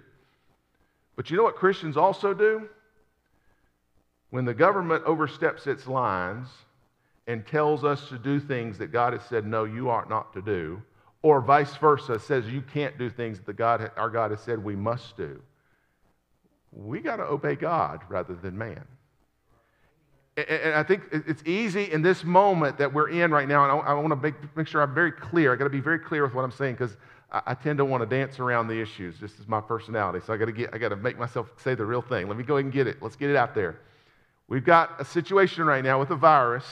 But 1.17 1.29
you 1.29 1.35
know 1.35 1.43
what 1.43 1.55
Christians 1.55 1.97
also 1.97 2.33
do? 2.33 2.69
When 4.29 4.45
the 4.45 4.53
government 4.53 5.03
oversteps 5.05 5.67
its 5.67 5.87
lines 5.87 6.47
and 7.27 7.45
tells 7.45 7.83
us 7.83 8.07
to 8.07 8.17
do 8.17 8.39
things 8.39 8.77
that 8.77 8.93
God 8.93 9.11
has 9.11 9.23
said, 9.23 9.45
no, 9.45 9.65
you 9.65 9.89
ought 9.89 10.09
not 10.09 10.31
to 10.33 10.41
do, 10.41 10.81
or 11.23 11.41
vice 11.41 11.75
versa, 11.77 12.19
says 12.19 12.47
you 12.47 12.62
can't 12.62 12.97
do 12.97 13.10
things 13.10 13.39
that 13.41 13.53
God, 13.53 13.91
our 13.97 14.10
God 14.10 14.31
has 14.31 14.41
said 14.41 14.63
we 14.63 14.75
must 14.75 15.17
do 15.17 15.41
we 16.71 16.99
got 16.99 17.17
to 17.17 17.23
obey 17.23 17.55
God 17.55 18.01
rather 18.10 18.34
than 18.34 18.57
man. 18.57 18.84
And 20.38 20.73
I 20.73 20.84
think 20.84 21.03
it's 21.12 21.43
easy 21.45 21.91
in 21.91 22.01
this 22.01 22.23
moment 22.23 22.77
that 22.77 22.93
we're 22.93 23.10
in 23.10 23.31
right 23.31 23.47
now, 23.47 23.63
and 23.63 23.86
I 23.86 23.93
want 23.93 24.10
to 24.10 24.15
make, 24.15 24.36
make 24.55 24.65
sure 24.65 24.81
I'm 24.81 24.93
very 24.93 25.12
clear. 25.12 25.51
I 25.51 25.57
got 25.57 25.65
to 25.65 25.69
be 25.69 25.81
very 25.81 25.99
clear 25.99 26.23
with 26.23 26.34
what 26.34 26.43
I'm 26.43 26.51
saying 26.51 26.75
because 26.75 26.95
I 27.31 27.53
tend 27.53 27.77
to 27.79 27.86
want 27.86 28.01
to 28.01 28.07
dance 28.07 28.39
around 28.39 28.67
the 28.67 28.81
issues. 28.81 29.19
This 29.19 29.38
is 29.39 29.47
my 29.47 29.60
personality, 29.60 30.23
so 30.25 30.34
I 30.34 30.38
got 30.38 30.45
to 30.45 30.53
get, 30.53 30.73
I 30.73 30.77
got 30.77 30.89
to 30.89 30.95
make 30.95 31.19
myself 31.19 31.51
say 31.57 31.75
the 31.75 31.86
real 31.86 32.01
thing. 32.01 32.29
Let 32.29 32.38
me 32.38 32.45
go 32.45 32.55
ahead 32.55 32.63
and 32.63 32.73
get 32.73 32.88
it. 32.88 33.01
Let's 33.01 33.17
get 33.17 33.29
it 33.29 33.36
out 33.36 33.53
there. 33.53 33.79
We've 34.47 34.63
got 34.63 34.99
a 34.99 35.05
situation 35.05 35.65
right 35.65 35.84
now 35.84 35.99
with 35.99 36.12
a 36.12 36.15
virus, 36.15 36.65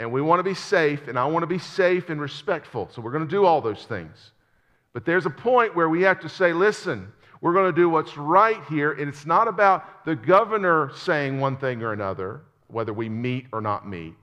and 0.00 0.10
we 0.10 0.22
want 0.22 0.40
to 0.40 0.42
be 0.42 0.54
safe, 0.54 1.08
and 1.08 1.18
I 1.18 1.26
want 1.26 1.42
to 1.42 1.46
be 1.46 1.58
safe 1.58 2.08
and 2.08 2.18
respectful. 2.18 2.88
So 2.90 3.02
we're 3.02 3.12
going 3.12 3.26
to 3.26 3.30
do 3.30 3.44
all 3.44 3.60
those 3.60 3.84
things. 3.84 4.32
But 4.94 5.04
there's 5.04 5.26
a 5.26 5.30
point 5.30 5.76
where 5.76 5.90
we 5.90 6.00
have 6.02 6.18
to 6.20 6.28
say, 6.28 6.54
listen, 6.54 7.12
we're 7.42 7.52
going 7.52 7.72
to 7.72 7.78
do 7.78 7.90
what's 7.90 8.16
right 8.16 8.60
here. 8.70 8.92
And 8.92 9.10
it's 9.10 9.26
not 9.26 9.46
about 9.46 10.06
the 10.06 10.16
governor 10.16 10.90
saying 10.96 11.38
one 11.38 11.58
thing 11.58 11.82
or 11.82 11.92
another, 11.92 12.40
whether 12.68 12.94
we 12.94 13.10
meet 13.10 13.46
or 13.52 13.60
not 13.60 13.86
meet. 13.86 14.16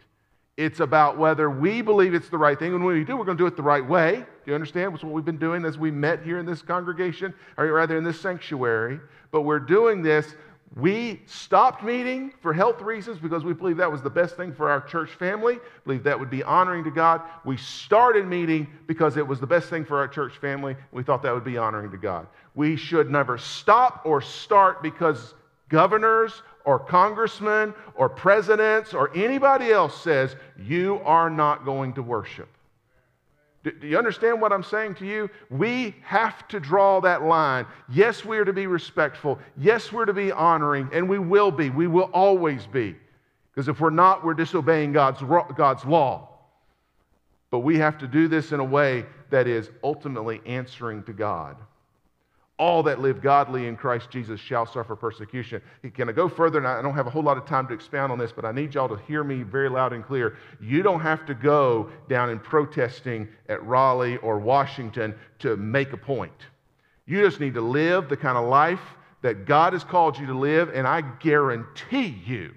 It's 0.58 0.80
about 0.80 1.20
whether 1.20 1.48
we 1.48 1.84
believe 1.84 2.16
it's 2.16 2.30
the 2.30 2.40
right 2.40 2.58
thing. 2.58 2.74
And 2.74 2.84
when 2.84 2.96
we 2.96 3.04
do, 3.04 3.16
we're 3.16 3.26
going 3.26 3.38
to 3.38 3.44
do 3.44 3.48
it 3.48 3.56
the 3.56 3.62
right 3.62 3.88
way. 3.88 4.16
Do 4.16 4.26
you 4.52 4.56
understand? 4.56 4.94
That's 4.94 5.04
what 5.04 5.14
we've 5.14 5.24
been 5.24 5.38
doing 5.38 5.64
as 5.64 5.78
we 5.78 5.92
met 5.92 6.24
here 6.24 6.40
in 6.40 6.48
this 6.48 6.64
congregation, 6.64 7.36
or 7.56 7.68
rather 7.72 7.96
in 8.00 8.04
this 8.04 8.20
sanctuary. 8.20 9.00
But 9.30 9.42
we're 9.42 9.60
doing 9.60 10.02
this 10.02 10.34
we 10.76 11.22
stopped 11.26 11.84
meeting 11.84 12.34
for 12.42 12.54
health 12.54 12.82
reasons 12.82 13.20
because 13.20 13.44
we 13.44 13.54
believe 13.54 13.78
that 13.78 13.92
was 13.92 14.02
the 14.02 14.10
best 14.10 14.36
thing 14.36 14.54
for 14.54 14.70
our 14.70 14.82
church 14.82 15.12
family, 15.12 15.60
believe 15.86 16.04
that 16.04 16.20
would 16.20 16.30
be 16.30 16.44
honoring 16.44 16.84
to 16.84 16.92
God. 16.92 17.22
We 17.46 17.58
started 17.58 18.28
meeting 18.28 18.68
because 18.86 19.18
it 19.18 19.26
was 19.26 19.40
the 19.40 19.48
best 19.48 19.70
thing 19.70 19.86
for 19.86 19.98
our 19.98 20.08
church 20.08 20.38
family. 20.38 20.76
We 20.92 21.04
thought 21.04 21.24
that 21.24 21.34
would 21.34 21.46
be 21.46 21.58
honoring 21.58 21.90
to 21.92 21.98
God. 21.98 22.28
We 22.54 22.76
should 22.76 23.10
never 23.10 23.38
stop 23.38 24.02
or 24.06 24.22
start 24.22 24.84
because 24.84 25.34
governors 25.70 26.42
or 26.66 26.78
congressmen 26.78 27.74
or 27.96 28.10
presidents 28.10 28.94
or 28.94 29.16
anybody 29.16 29.72
else 29.72 30.00
says 30.02 30.36
you 30.60 31.00
are 31.06 31.30
not 31.30 31.64
going 31.66 31.94
to 31.94 32.04
worship. 32.04 32.50
Do 33.72 33.88
you 33.88 33.98
understand 33.98 34.42
what 34.42 34.52
I'm 34.52 34.64
saying 34.64 34.96
to 34.96 35.06
you? 35.06 35.30
We 35.50 35.96
have 36.04 36.48
to 36.50 36.60
draw 36.60 37.00
that 37.02 37.24
line. 37.24 37.66
Yes, 37.90 38.24
we 38.24 38.38
are 38.38 38.46
to 38.46 38.54
be 38.54 38.68
respectful. 38.68 39.40
Yes, 39.58 39.92
we're 39.92 40.06
to 40.06 40.14
be 40.14 40.32
honoring, 40.32 40.90
and 40.94 41.08
we 41.08 41.20
will 41.20 41.52
be. 41.52 41.70
We 41.70 41.88
will 41.88 42.10
always 42.14 42.66
be. 42.66 42.96
Because 43.52 43.68
if 43.68 43.80
we're 43.80 43.90
not, 43.90 44.24
we're 44.24 44.34
disobeying 44.34 44.94
God's, 44.94 45.22
God's 45.56 45.86
law. 45.86 46.30
But 47.50 47.60
we 47.60 47.78
have 47.78 47.98
to 48.00 48.08
do 48.08 48.28
this 48.28 48.52
in 48.52 48.60
a 48.60 48.66
way 48.66 49.06
that 49.30 49.48
is 49.48 49.70
ultimately 49.84 50.42
answering 50.46 51.04
to 51.04 51.14
God 51.14 51.58
all 52.60 52.82
that 52.84 53.00
live 53.00 53.22
godly 53.22 53.68
in 53.68 53.78
Christ 53.78 54.10
Jesus 54.10 54.40
shall 54.40 54.66
suffer 54.66 54.96
persecution. 54.96 55.62
Can 55.94 56.10
I 56.10 56.12
go 56.12 56.28
further? 56.28 56.58
And 56.58 56.68
I 56.68 56.82
don't 56.82 56.96
have 56.96 57.06
a 57.06 57.10
whole 57.10 57.22
lot 57.22 57.38
of 57.38 57.46
time 57.46 57.68
to 57.68 57.74
expound 57.74 58.12
on 58.12 58.18
this, 58.18 58.32
but 58.32 58.46
I 58.46 58.52
need 58.52 58.74
y'all 58.74 58.90
to 58.90 58.98
hear 59.06 59.24
me 59.24 59.44
very 59.44 59.70
loud 59.70 59.94
and 59.94 60.04
clear. 60.04 60.38
You 60.60 60.82
don't 60.82 61.02
have 61.02 61.26
to 61.28 61.36
go 61.36 61.90
down 62.10 62.30
and 62.30 62.44
protesting 62.44 63.28
at 63.48 63.64
Raleigh 63.64 64.18
or 64.18 64.40
Washington 64.40 65.14
to 65.40 65.56
make 65.56 65.94
a 65.94 65.98
point. 65.98 66.34
You 67.06 67.22
just 67.22 67.40
need 67.40 67.54
to 67.54 67.62
live 67.62 68.10
the 68.10 68.18
kind 68.18 68.38
of 68.38 68.48
life 68.48 68.82
that 69.22 69.46
God 69.46 69.74
has 69.74 69.84
called 69.84 70.18
you 70.18 70.26
to 70.28 70.38
live, 70.38 70.70
and 70.74 70.88
I 70.88 71.02
guarantee 71.02 72.22
you 72.26 72.54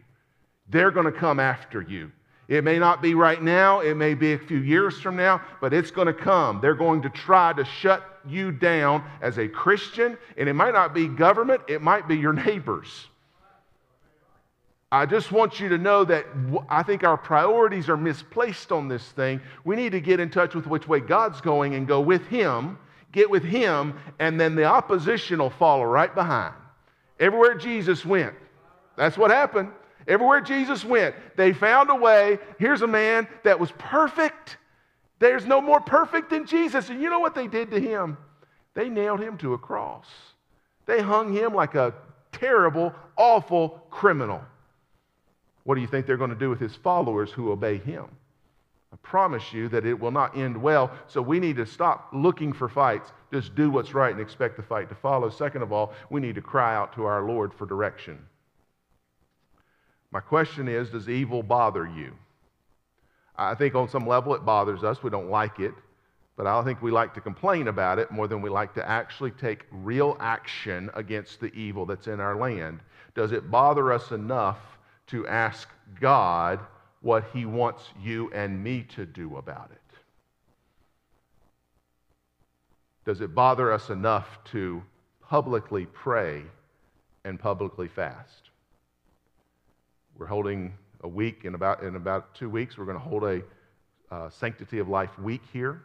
they're 0.69 0.91
going 0.91 1.07
to 1.07 1.13
come 1.13 1.41
after 1.41 1.83
you. 1.83 2.11
It 2.51 2.65
may 2.65 2.81
not 2.81 3.01
be 3.01 3.15
right 3.15 3.41
now, 3.41 3.79
it 3.79 3.95
may 3.95 4.15
be 4.15 4.33
a 4.33 4.39
few 4.39 4.59
years 4.59 5.01
from 5.01 5.15
now, 5.15 5.41
but 5.61 5.73
it's 5.73 5.93
going 5.93 6.09
to 6.09 6.13
come. 6.13 6.61
They're 6.61 6.75
going 6.75 7.01
to 7.03 7.09
try 7.09 7.53
to 7.53 7.65
shut 7.65 8.05
you 8.27 8.51
down 8.51 9.05
as 9.23 9.39
a 9.39 9.47
Christian, 9.47 10.19
and 10.37 10.49
it 10.49 10.55
might 10.55 10.75
not 10.75 10.93
be 10.93 11.07
government, 11.07 11.63
it 11.69 11.81
might 11.81 12.09
be 12.09 12.17
your 12.17 12.33
neighbors. 12.33 13.07
I 14.91 15.07
just 15.07 15.31
want 15.31 15.61
you 15.61 15.69
to 15.69 15.79
know 15.79 16.03
that 16.03 16.27
I 16.69 16.83
think 16.83 17.05
our 17.05 17.17
priorities 17.17 17.89
are 17.89 17.97
misplaced 17.97 18.73
on 18.73 18.89
this 18.89 19.05
thing. 19.13 19.41
We 19.63 19.77
need 19.77 19.93
to 19.93 20.01
get 20.01 20.19
in 20.19 20.29
touch 20.29 20.57
with 20.57 20.67
which 20.67 20.89
way 20.89 20.99
God's 20.99 21.41
going 21.41 21.77
and 21.77 21.87
go 21.87 22.01
with 22.01 22.27
Him, 22.27 22.79
get 23.13 23.31
with 23.31 23.45
Him, 23.45 23.95
and 24.19 24.41
then 24.41 24.57
the 24.57 24.65
opposition 24.65 25.39
will 25.39 25.51
follow 25.51 25.85
right 25.85 26.13
behind. 26.13 26.57
Everywhere 27.21 27.55
Jesus 27.55 28.05
went, 28.05 28.35
that's 28.97 29.17
what 29.17 29.31
happened. 29.31 29.71
Everywhere 30.11 30.41
Jesus 30.41 30.85
went, 30.85 31.15
they 31.37 31.53
found 31.53 31.89
a 31.89 31.95
way. 31.95 32.41
Here's 32.59 32.83
a 32.83 32.87
man 32.87 33.29
that 33.45 33.61
was 33.61 33.71
perfect. 33.79 34.57
There's 35.21 35.47
no 35.47 35.61
more 35.61 35.81
perfect 35.81 36.31
than 36.31 36.47
Jesus. 36.47 36.91
And 36.91 37.01
you 37.01 37.09
know 37.09 37.21
what 37.21 37.37
they 37.37 37.47
did 37.47 37.71
to 37.71 37.81
him? 37.81 38.19
They 38.75 38.89
nailed 38.89 39.21
him 39.21 39.39
to 39.39 39.55
a 39.55 39.59
cross. 39.59 40.07
They 40.87 41.01
hung 41.01 41.33
him 41.33 41.55
like 41.55 41.77
a 41.77 41.95
terrible, 42.33 42.93
awful 43.17 43.87
criminal. 43.89 44.43
What 45.63 45.77
do 45.77 45.81
you 45.81 45.87
think 45.87 46.07
they're 46.07 46.17
going 46.17 46.31
to 46.31 46.37
do 46.37 46.51
with 46.51 46.59
his 46.59 46.75
followers 46.75 47.31
who 47.31 47.53
obey 47.53 47.79
him? 47.79 48.07
I 48.93 48.97
promise 49.03 49.53
you 49.53 49.69
that 49.69 49.87
it 49.87 49.95
will 49.95 50.11
not 50.11 50.37
end 50.37 50.61
well. 50.61 50.91
So 51.07 51.23
we 51.23 51.39
need 51.39 51.55
to 51.57 51.67
stop 51.67 52.09
looking 52.13 52.53
for 52.53 52.69
fights. 52.69 53.13
Just 53.33 53.55
do 53.55 53.71
what's 53.71 53.95
right 53.95 54.11
and 54.11 54.21
expect 54.21 54.57
the 54.57 54.65
fight 54.65 54.89
to 54.89 54.97
follow. 54.97 55.31
Second 55.31 55.63
of 55.63 55.71
all, 55.71 55.93
we 56.11 56.21
need 56.21 56.35
to 56.35 56.43
cry 56.43 56.75
out 56.75 56.93
to 56.95 57.05
our 57.05 57.23
Lord 57.23 57.55
for 57.55 57.65
direction. 57.65 58.19
My 60.11 60.21
question 60.21 60.69
is 60.69 60.91
Does 60.91 61.09
evil 61.09 61.43
bother 61.43 61.87
you? 61.87 62.13
I 63.37 63.55
think 63.55 63.75
on 63.75 63.89
some 63.89 64.07
level 64.07 64.35
it 64.35 64.45
bothers 64.45 64.85
us. 64.85 65.03
We 65.03 65.11
don't 65.11 65.31
like 65.31 65.61
it. 65.61 65.75
But 66.37 66.47
I 66.47 66.63
think 66.63 66.81
we 66.81 66.91
like 66.91 67.13
to 67.15 67.21
complain 67.21 67.69
about 67.69 67.99
it 67.99 68.11
more 68.11 68.27
than 68.27 68.41
we 68.41 68.49
like 68.49 68.73
to 68.75 68.89
actually 68.89 69.31
take 69.33 69.67
real 69.71 70.17
action 70.21 70.91
against 70.95 71.41
the 71.41 71.53
evil 71.55 71.85
that's 71.85 72.07
in 72.07 72.19
our 72.19 72.37
land. 72.37 72.81
Does 73.15 73.33
it 73.33 73.51
bother 73.51 73.93
us 73.93 74.11
enough 74.11 74.59
to 75.09 75.27
ask 75.27 75.69
God 76.01 76.61
what 77.03 77.25
He 77.33 77.45
wants 77.45 77.91
you 78.01 78.31
and 78.33 78.63
me 78.63 78.87
to 78.95 79.05
do 79.05 79.37
about 79.37 79.71
it? 79.71 79.81
Does 83.05 83.21
it 83.21 83.35
bother 83.35 83.73
us 83.73 83.91
enough 83.91 84.39
to 84.53 84.83
publicly 85.21 85.87
pray 85.87 86.43
and 87.25 87.39
publicly 87.39 87.89
fast? 87.89 88.50
We're 90.21 90.27
holding 90.27 90.75
a 91.03 91.09
week 91.09 91.47
in 91.47 91.55
about 91.55 91.83
in 91.83 91.97
about 91.97 92.35
two 92.35 92.51
weeks. 92.51 92.77
We're 92.77 92.85
going 92.85 92.99
to 92.99 93.03
hold 93.03 93.25
a 93.25 93.41
uh, 94.11 94.29
sanctity 94.29 94.79
of 94.79 94.87
life 94.87 95.19
week 95.19 95.41
here. 95.51 95.81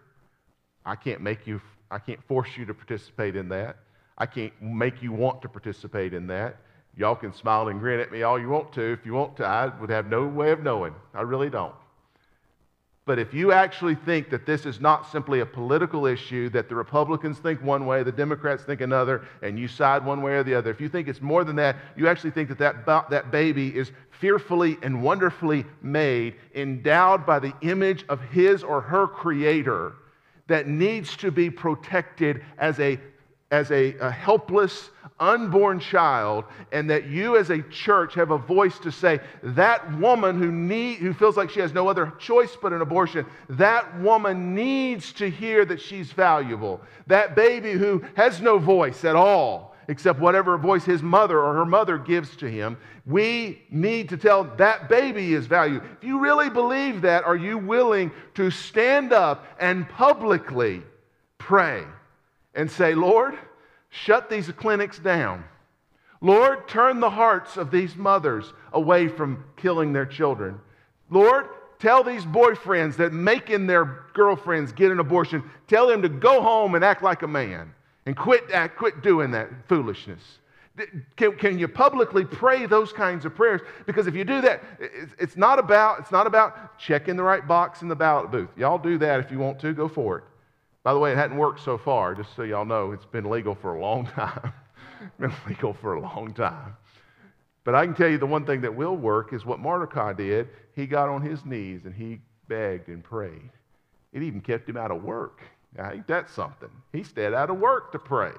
I 0.85 0.97
can't 0.97 1.21
make 1.21 1.47
you. 1.47 1.61
I 1.89 1.99
can't 1.99 2.21
force 2.27 2.49
you 2.57 2.65
to 2.65 2.73
participate 2.73 3.37
in 3.37 3.47
that. 3.47 3.77
I 4.17 4.25
can't 4.25 4.51
make 4.61 5.01
you 5.01 5.13
want 5.13 5.41
to 5.43 5.47
participate 5.47 6.13
in 6.13 6.27
that. 6.27 6.57
Y'all 6.97 7.15
can 7.15 7.31
smile 7.31 7.69
and 7.69 7.79
grin 7.79 8.01
at 8.01 8.11
me 8.11 8.23
all 8.23 8.37
you 8.37 8.49
want 8.49 8.73
to. 8.73 8.81
If 8.81 9.05
you 9.05 9.13
want 9.13 9.37
to, 9.37 9.45
I 9.45 9.67
would 9.79 9.89
have 9.89 10.07
no 10.07 10.27
way 10.27 10.51
of 10.51 10.61
knowing. 10.61 10.93
I 11.13 11.21
really 11.21 11.49
don't. 11.49 11.73
But 13.05 13.19
if 13.19 13.35
you 13.35 13.51
actually 13.51 13.93
think 13.93 14.31
that 14.31 14.47
this 14.47 14.65
is 14.65 14.81
not 14.81 15.11
simply 15.11 15.41
a 15.41 15.45
political 15.45 16.07
issue, 16.07 16.49
that 16.49 16.69
the 16.69 16.75
Republicans 16.75 17.37
think 17.37 17.61
one 17.61 17.85
way, 17.85 18.01
the 18.01 18.11
Democrats 18.11 18.63
think 18.63 18.81
another, 18.81 19.21
and 19.43 19.59
you 19.59 19.67
side 19.67 20.03
one 20.03 20.23
way 20.23 20.33
or 20.33 20.43
the 20.43 20.55
other, 20.55 20.71
if 20.71 20.81
you 20.81 20.89
think 20.89 21.07
it's 21.07 21.21
more 21.21 21.43
than 21.43 21.55
that, 21.57 21.75
you 21.95 22.07
actually 22.07 22.31
think 22.31 22.49
that 22.49 22.57
that, 22.85 23.09
that 23.11 23.31
baby 23.31 23.75
is 23.75 23.91
fearfully 24.09 24.77
and 24.81 25.03
wonderfully 25.03 25.65
made, 25.83 26.35
endowed 26.55 27.27
by 27.27 27.37
the 27.37 27.53
image 27.61 28.03
of 28.09 28.19
his 28.21 28.63
or 28.63 28.81
her 28.81 29.05
creator, 29.05 29.93
that 30.47 30.67
needs 30.67 31.15
to 31.17 31.29
be 31.29 31.49
protected 31.49 32.43
as 32.57 32.79
a 32.79 32.99
as 33.55 33.71
a, 33.71 33.95
a, 33.99 34.11
helpless, 34.11 34.89
unborn 35.17 35.79
child, 35.79 36.43
and 36.73 36.89
that 36.89 37.07
you 37.07 37.37
as 37.37 37.49
a 37.49 37.61
church 37.63 38.13
have 38.13 38.31
a 38.31 38.37
voice 38.37 38.77
to 38.79 38.91
say, 38.91 39.17
that 39.41 39.97
woman 39.97 40.37
who, 40.37 40.51
need, 40.51 40.97
who 40.97 41.13
feels 41.13 41.37
like 41.37 41.49
she 41.49 41.61
has 41.61 41.73
no 41.73 41.87
other 41.87 42.11
choice 42.19 42.57
but 42.61 42.73
an 42.73 42.81
abortion, 42.81 43.25
that 43.47 43.97
woman 44.01 44.53
needs 44.53 45.13
to 45.13 45.29
hear 45.29 45.63
that 45.63 45.79
she's 45.79 46.11
valuable. 46.11 46.81
That 47.07 47.33
baby 47.33 47.71
who 47.71 48.03
has 48.15 48.41
no 48.41 48.59
voice 48.59 49.05
at 49.05 49.15
all, 49.15 49.73
except 49.87 50.19
whatever 50.19 50.57
voice 50.57 50.83
his 50.83 51.01
mother 51.01 51.39
or 51.39 51.53
her 51.53 51.65
mother 51.65 51.97
gives 51.97 52.35
to 52.37 52.51
him, 52.51 52.75
we 53.05 53.61
need 53.69 54.09
to 54.09 54.17
tell 54.17 54.43
that 54.57 54.89
baby 54.89 55.33
is 55.33 55.45
valued. 55.45 55.81
If 55.97 56.03
you 56.03 56.19
really 56.19 56.49
believe 56.49 57.01
that, 57.03 57.23
are 57.23 57.37
you 57.37 57.57
willing 57.57 58.11
to 58.33 58.51
stand 58.51 59.13
up 59.13 59.45
and 59.61 59.87
publicly 59.87 60.83
pray? 61.37 61.85
And 62.55 62.71
say, 62.71 62.95
Lord, 62.95 63.37
shut 63.89 64.29
these 64.29 64.49
clinics 64.51 64.97
down. 64.97 65.43
Lord, 66.21 66.67
turn 66.67 66.99
the 66.99 67.09
hearts 67.09 67.57
of 67.57 67.69
these 67.69 67.95
mothers 67.95 68.51
away 68.73 69.07
from 69.07 69.43
killing 69.57 69.93
their 69.93 70.05
children. 70.05 70.59
Lord, 71.09 71.47
tell 71.79 72.03
these 72.03 72.25
boyfriends 72.25 72.95
that 72.95 73.13
making 73.13 73.67
their 73.67 74.05
girlfriends 74.13 74.71
get 74.71 74.91
an 74.91 74.99
abortion, 74.99 75.43
tell 75.67 75.87
them 75.87 76.01
to 76.01 76.09
go 76.09 76.41
home 76.41 76.75
and 76.75 76.83
act 76.83 77.03
like 77.03 77.21
a 77.21 77.27
man 77.27 77.73
and 78.05 78.15
quit, 78.15 78.49
act, 78.51 78.77
quit 78.77 79.03
doing 79.03 79.31
that 79.31 79.49
foolishness. 79.67 80.39
Can, 81.15 81.37
can 81.37 81.57
you 81.57 81.67
publicly 81.67 82.25
pray 82.25 82.65
those 82.65 82.91
kinds 82.91 83.23
of 83.23 83.33
prayers? 83.33 83.61
Because 83.85 84.07
if 84.07 84.15
you 84.15 84.25
do 84.25 84.41
that, 84.41 84.61
it's, 84.79 85.13
it's, 85.19 85.37
not 85.37 85.57
about, 85.57 85.99
it's 85.99 86.11
not 86.11 86.27
about 86.27 86.77
checking 86.77 87.15
the 87.15 87.23
right 87.23 87.47
box 87.47 87.81
in 87.81 87.87
the 87.87 87.95
ballot 87.95 88.29
booth. 88.29 88.49
Y'all 88.57 88.77
do 88.77 88.97
that 88.97 89.19
if 89.19 89.31
you 89.31 89.39
want 89.39 89.59
to, 89.59 89.73
go 89.73 89.87
for 89.87 90.17
it. 90.17 90.23
By 90.85 90.93
the 90.93 90.99
way, 90.99 91.11
it 91.11 91.17
hadn't 91.17 91.37
worked 91.37 91.61
so 91.61 91.79
far, 91.79 92.13
just 92.13 92.35
so 92.35 92.43
y'all 92.43 92.63
know, 92.63 92.91
it's 92.91 93.05
been 93.05 93.27
legal 93.27 93.55
for 93.55 93.73
a 93.73 93.81
long 93.81 94.05
time. 94.15 94.53
been 95.19 95.33
legal 95.49 95.73
for 95.73 95.95
a 95.95 95.99
long 95.99 96.31
time. 96.31 96.77
But 97.63 97.73
I 97.73 97.87
can 97.87 97.95
tell 97.95 98.07
you 98.07 98.19
the 98.19 98.27
one 98.27 98.45
thing 98.45 98.61
that 98.61 98.75
will 98.75 98.95
work 98.95 99.33
is 99.33 99.43
what 99.47 99.59
Mordecai 99.59 100.13
did. 100.13 100.47
He 100.75 100.85
got 100.85 101.09
on 101.09 101.23
his 101.23 101.43
knees 101.43 101.85
and 101.85 101.95
he 101.95 102.21
begged 102.47 102.89
and 102.89 103.03
prayed. 103.03 103.49
It 104.13 104.21
even 104.21 104.41
kept 104.41 104.69
him 104.69 104.77
out 104.77 104.91
of 104.91 105.03
work. 105.03 105.41
ain't 105.79 106.05
that 106.05 106.29
something? 106.29 106.69
He 106.93 107.01
stayed 107.01 107.33
out 107.33 107.49
of 107.49 107.57
work 107.57 107.91
to 107.93 107.97
pray. 107.97 108.33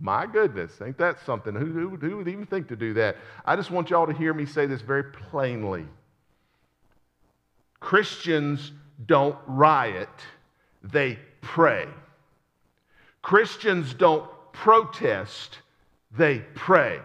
My 0.00 0.26
goodness, 0.26 0.72
ain't 0.84 0.98
that 0.98 1.24
something? 1.24 1.54
Who, 1.54 1.66
who, 1.66 1.90
who 1.90 2.16
would 2.16 2.26
even 2.26 2.46
think 2.46 2.66
to 2.68 2.76
do 2.76 2.94
that? 2.94 3.16
I 3.44 3.54
just 3.54 3.70
want 3.70 3.90
y'all 3.90 4.08
to 4.08 4.12
hear 4.12 4.34
me 4.34 4.44
say 4.44 4.66
this 4.66 4.80
very 4.80 5.04
plainly. 5.04 5.86
Christians 7.78 8.72
don't 9.06 9.38
riot, 9.46 10.08
they 10.82 11.20
pray. 11.40 11.86
Christians 13.22 13.94
don't 13.94 14.28
protest, 14.52 15.58
they 16.16 16.40
pray. 16.54 17.00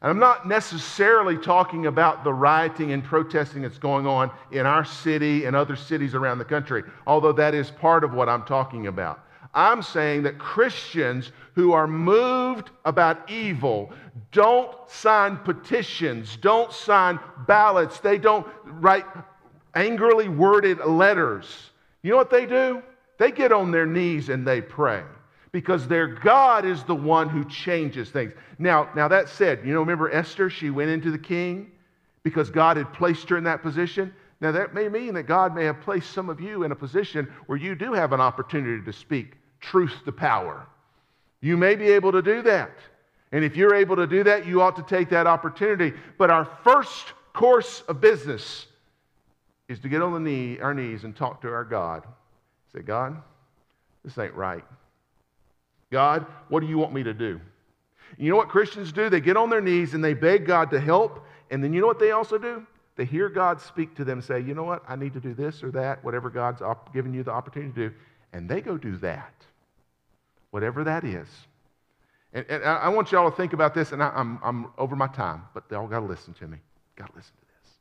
And 0.00 0.10
I'm 0.10 0.18
not 0.18 0.48
necessarily 0.48 1.36
talking 1.36 1.86
about 1.86 2.24
the 2.24 2.32
rioting 2.34 2.92
and 2.92 3.04
protesting 3.04 3.62
that's 3.62 3.78
going 3.78 4.06
on 4.06 4.32
in 4.50 4.66
our 4.66 4.84
city 4.84 5.44
and 5.44 5.54
other 5.54 5.76
cities 5.76 6.14
around 6.14 6.38
the 6.38 6.44
country, 6.44 6.82
although 7.06 7.32
that 7.32 7.54
is 7.54 7.70
part 7.70 8.02
of 8.02 8.12
what 8.12 8.28
I'm 8.28 8.42
talking 8.42 8.88
about. 8.88 9.24
I'm 9.54 9.82
saying 9.82 10.22
that 10.24 10.38
Christians 10.38 11.30
who 11.54 11.72
are 11.72 11.86
moved 11.86 12.70
about 12.84 13.30
evil 13.30 13.92
don't 14.32 14.74
sign 14.88 15.36
petitions, 15.36 16.36
don't 16.36 16.72
sign 16.72 17.20
ballots, 17.46 18.00
they 18.00 18.18
don't 18.18 18.46
write 18.64 19.04
angrily 19.74 20.28
worded 20.28 20.78
letters. 20.78 21.70
You 22.02 22.10
know 22.10 22.16
what 22.16 22.30
they 22.30 22.46
do? 22.46 22.82
They 23.18 23.30
get 23.30 23.52
on 23.52 23.70
their 23.70 23.86
knees 23.86 24.28
and 24.28 24.46
they 24.46 24.60
pray 24.60 25.02
because 25.52 25.86
their 25.86 26.06
God 26.06 26.64
is 26.64 26.82
the 26.84 26.94
one 26.94 27.28
who 27.28 27.44
changes 27.44 28.10
things. 28.10 28.32
Now, 28.58 28.88
now 28.96 29.08
that 29.08 29.28
said, 29.28 29.60
you 29.64 29.72
know, 29.72 29.80
remember 29.80 30.10
Esther? 30.10 30.48
She 30.48 30.70
went 30.70 30.90
into 30.90 31.10
the 31.10 31.18
king 31.18 31.70
because 32.22 32.50
God 32.50 32.76
had 32.76 32.92
placed 32.92 33.28
her 33.28 33.36
in 33.36 33.44
that 33.44 33.62
position. 33.62 34.14
Now, 34.40 34.50
that 34.52 34.74
may 34.74 34.88
mean 34.88 35.14
that 35.14 35.24
God 35.24 35.54
may 35.54 35.64
have 35.64 35.80
placed 35.82 36.10
some 36.12 36.28
of 36.28 36.40
you 36.40 36.64
in 36.64 36.72
a 36.72 36.76
position 36.76 37.32
where 37.46 37.58
you 37.58 37.74
do 37.74 37.92
have 37.92 38.12
an 38.12 38.20
opportunity 38.20 38.84
to 38.84 38.92
speak 38.92 39.34
truth 39.60 39.94
to 40.04 40.12
power. 40.12 40.66
You 41.40 41.56
may 41.56 41.76
be 41.76 41.88
able 41.92 42.12
to 42.12 42.22
do 42.22 42.42
that. 42.42 42.72
And 43.30 43.44
if 43.44 43.56
you're 43.56 43.74
able 43.74 43.96
to 43.96 44.06
do 44.06 44.24
that, 44.24 44.46
you 44.46 44.60
ought 44.60 44.76
to 44.76 44.82
take 44.82 45.10
that 45.10 45.26
opportunity. 45.26 45.96
But 46.18 46.30
our 46.30 46.44
first 46.64 47.12
course 47.32 47.82
of 47.88 48.00
business 48.00 48.66
is 49.68 49.78
to 49.80 49.88
get 49.88 50.02
on 50.02 50.12
the 50.12 50.20
knee, 50.20 50.58
our 50.60 50.74
knees 50.74 51.04
and 51.04 51.14
talk 51.14 51.40
to 51.42 51.48
our 51.48 51.64
God. 51.64 52.06
Say, 52.74 52.82
God, 52.82 53.20
this 54.04 54.16
ain't 54.18 54.34
right. 54.34 54.64
God, 55.90 56.26
what 56.48 56.60
do 56.60 56.66
you 56.66 56.78
want 56.78 56.92
me 56.92 57.02
to 57.02 57.14
do? 57.14 57.40
You 58.18 58.30
know 58.30 58.36
what 58.36 58.48
Christians 58.48 58.92
do? 58.92 59.08
They 59.08 59.20
get 59.20 59.36
on 59.36 59.50
their 59.50 59.60
knees 59.60 59.94
and 59.94 60.02
they 60.02 60.14
beg 60.14 60.46
God 60.46 60.70
to 60.70 60.80
help. 60.80 61.24
And 61.50 61.62
then 61.62 61.72
you 61.72 61.80
know 61.80 61.86
what 61.86 61.98
they 61.98 62.12
also 62.12 62.38
do? 62.38 62.66
They 62.96 63.04
hear 63.04 63.28
God 63.28 63.60
speak 63.60 63.94
to 63.96 64.04
them 64.04 64.20
say, 64.20 64.40
you 64.40 64.54
know 64.54 64.64
what? 64.64 64.82
I 64.86 64.96
need 64.96 65.14
to 65.14 65.20
do 65.20 65.34
this 65.34 65.62
or 65.62 65.70
that, 65.72 66.04
whatever 66.04 66.30
God's 66.30 66.60
op- 66.60 66.92
given 66.92 67.14
you 67.14 67.22
the 67.22 67.30
opportunity 67.30 67.72
to 67.72 67.88
do. 67.88 67.94
And 68.32 68.48
they 68.48 68.60
go 68.60 68.76
do 68.76 68.96
that 68.98 69.32
whatever 70.52 70.84
that 70.84 71.02
is. 71.02 71.26
And, 72.32 72.46
and 72.48 72.64
I 72.64 72.88
want 72.88 73.10
y'all 73.10 73.28
to 73.28 73.36
think 73.36 73.52
about 73.52 73.74
this, 73.74 73.92
and 73.92 74.02
I, 74.02 74.10
I'm, 74.14 74.38
I'm 74.42 74.70
over 74.78 74.94
my 74.94 75.08
time, 75.08 75.42
but 75.52 75.68
they 75.68 75.76
all 75.76 75.88
got 75.88 76.00
to 76.00 76.06
listen 76.06 76.32
to 76.34 76.46
me. 76.46 76.58
Got 76.94 77.10
to 77.10 77.16
listen 77.16 77.32
to 77.40 77.46
this. 77.62 77.72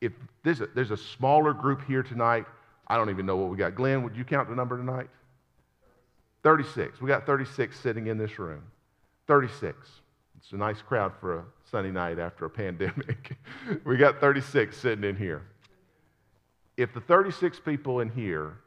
If 0.00 0.12
there's 0.42 0.60
a, 0.60 0.66
there's 0.74 0.90
a 0.90 0.96
smaller 0.96 1.52
group 1.54 1.86
here 1.86 2.02
tonight, 2.02 2.46
I 2.86 2.96
don't 2.96 3.10
even 3.10 3.26
know 3.26 3.36
what 3.36 3.50
we 3.50 3.56
got. 3.56 3.74
Glenn, 3.74 4.02
would 4.02 4.16
you 4.16 4.24
count 4.24 4.48
the 4.48 4.54
number 4.54 4.76
tonight? 4.76 5.08
36. 6.42 7.00
We 7.00 7.08
got 7.08 7.26
36 7.26 7.78
sitting 7.78 8.06
in 8.06 8.18
this 8.18 8.38
room. 8.38 8.62
36. 9.26 9.76
It's 10.36 10.52
a 10.52 10.56
nice 10.56 10.82
crowd 10.82 11.12
for 11.20 11.38
a 11.38 11.44
Sunday 11.70 11.90
night 11.90 12.18
after 12.18 12.44
a 12.44 12.50
pandemic. 12.50 13.36
we 13.84 13.96
got 13.96 14.20
36 14.20 14.76
sitting 14.76 15.04
in 15.04 15.16
here. 15.16 15.42
If 16.76 16.92
the 16.92 17.00
36 17.00 17.60
people 17.60 18.00
in 18.00 18.10
here 18.10 18.58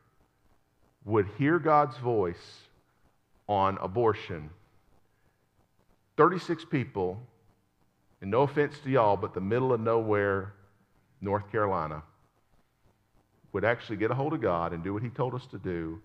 would 1.06 1.28
hear 1.38 1.60
God's 1.60 1.98
voice 1.98 2.62
on 3.48 3.78
abortion, 3.80 4.50
36 6.18 6.66
people, 6.66 7.22
and 8.22 8.32
no 8.32 8.42
offense 8.42 8.80
to 8.84 8.90
y'all, 8.90 9.16
but 9.16 9.36
the 9.36 9.42
middle 9.42 9.72
of 9.72 9.80
nowhere, 9.80 10.54
North 11.22 11.52
Carolina, 11.52 12.02
would 13.54 13.66
actually 13.66 13.98
get 13.98 14.12
a 14.12 14.16
hold 14.16 14.34
of 14.34 14.42
God 14.42 14.74
and 14.74 14.84
do 14.84 14.94
what 14.94 15.04
He 15.04 15.10
told 15.10 15.34
us 15.34 15.46
to 15.48 15.58
do, 15.58 16.02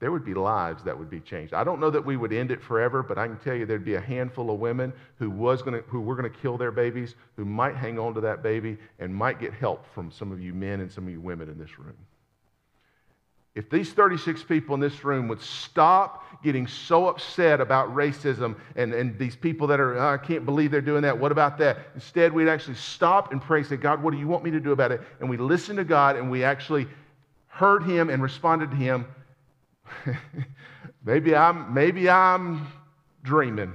there 0.00 0.12
would 0.12 0.24
be 0.24 0.34
lives 0.34 0.84
that 0.84 0.96
would 0.96 1.10
be 1.10 1.20
changed. 1.20 1.52
I 1.52 1.64
don't 1.64 1.80
know 1.80 1.90
that 1.90 2.04
we 2.04 2.16
would 2.16 2.32
end 2.32 2.52
it 2.52 2.62
forever, 2.62 3.02
but 3.02 3.18
I 3.18 3.26
can 3.26 3.36
tell 3.38 3.54
you 3.54 3.66
there'd 3.66 3.84
be 3.84 3.96
a 3.96 4.00
handful 4.00 4.50
of 4.50 4.60
women 4.60 4.92
who 5.16 5.28
was 5.28 5.60
to, 5.62 5.82
who 5.88 6.00
were 6.00 6.14
going 6.14 6.30
to 6.30 6.38
kill 6.38 6.56
their 6.56 6.70
babies, 6.70 7.16
who 7.36 7.44
might 7.44 7.74
hang 7.74 7.98
on 7.98 8.14
to 8.14 8.20
that 8.20 8.42
baby 8.42 8.78
and 9.00 9.12
might 9.12 9.40
get 9.40 9.52
help 9.52 9.84
from 9.94 10.12
some 10.12 10.30
of 10.30 10.40
you 10.40 10.54
men 10.54 10.80
and 10.80 10.90
some 10.90 11.04
of 11.04 11.10
you 11.10 11.20
women 11.20 11.48
in 11.48 11.58
this 11.58 11.78
room. 11.78 11.96
If 13.54 13.70
these 13.70 13.92
36 13.92 14.44
people 14.44 14.74
in 14.74 14.80
this 14.80 15.04
room 15.04 15.26
would 15.28 15.40
stop 15.40 16.24
getting 16.42 16.66
so 16.66 17.08
upset 17.08 17.60
about 17.60 17.92
racism 17.94 18.56
and, 18.76 18.94
and 18.94 19.18
these 19.18 19.34
people 19.34 19.66
that 19.66 19.80
are, 19.80 19.98
oh, 19.98 20.14
I 20.14 20.16
can't 20.16 20.44
believe 20.44 20.70
they're 20.70 20.80
doing 20.80 21.02
that, 21.02 21.18
what 21.18 21.32
about 21.32 21.58
that? 21.58 21.78
Instead, 21.94 22.32
we'd 22.32 22.48
actually 22.48 22.76
stop 22.76 23.32
and 23.32 23.42
pray, 23.42 23.62
say, 23.64 23.76
God, 23.76 24.02
what 24.02 24.12
do 24.12 24.18
you 24.18 24.28
want 24.28 24.44
me 24.44 24.50
to 24.52 24.60
do 24.60 24.72
about 24.72 24.92
it? 24.92 25.00
And 25.20 25.28
we 25.28 25.36
listen 25.36 25.76
to 25.76 25.84
God 25.84 26.16
and 26.16 26.30
we 26.30 26.44
actually 26.44 26.86
heard 27.48 27.82
Him 27.82 28.10
and 28.10 28.22
responded 28.22 28.70
to 28.70 28.76
Him. 28.76 29.06
maybe, 31.04 31.34
I'm, 31.34 31.74
maybe 31.74 32.08
I'm 32.08 32.68
dreaming. 33.24 33.72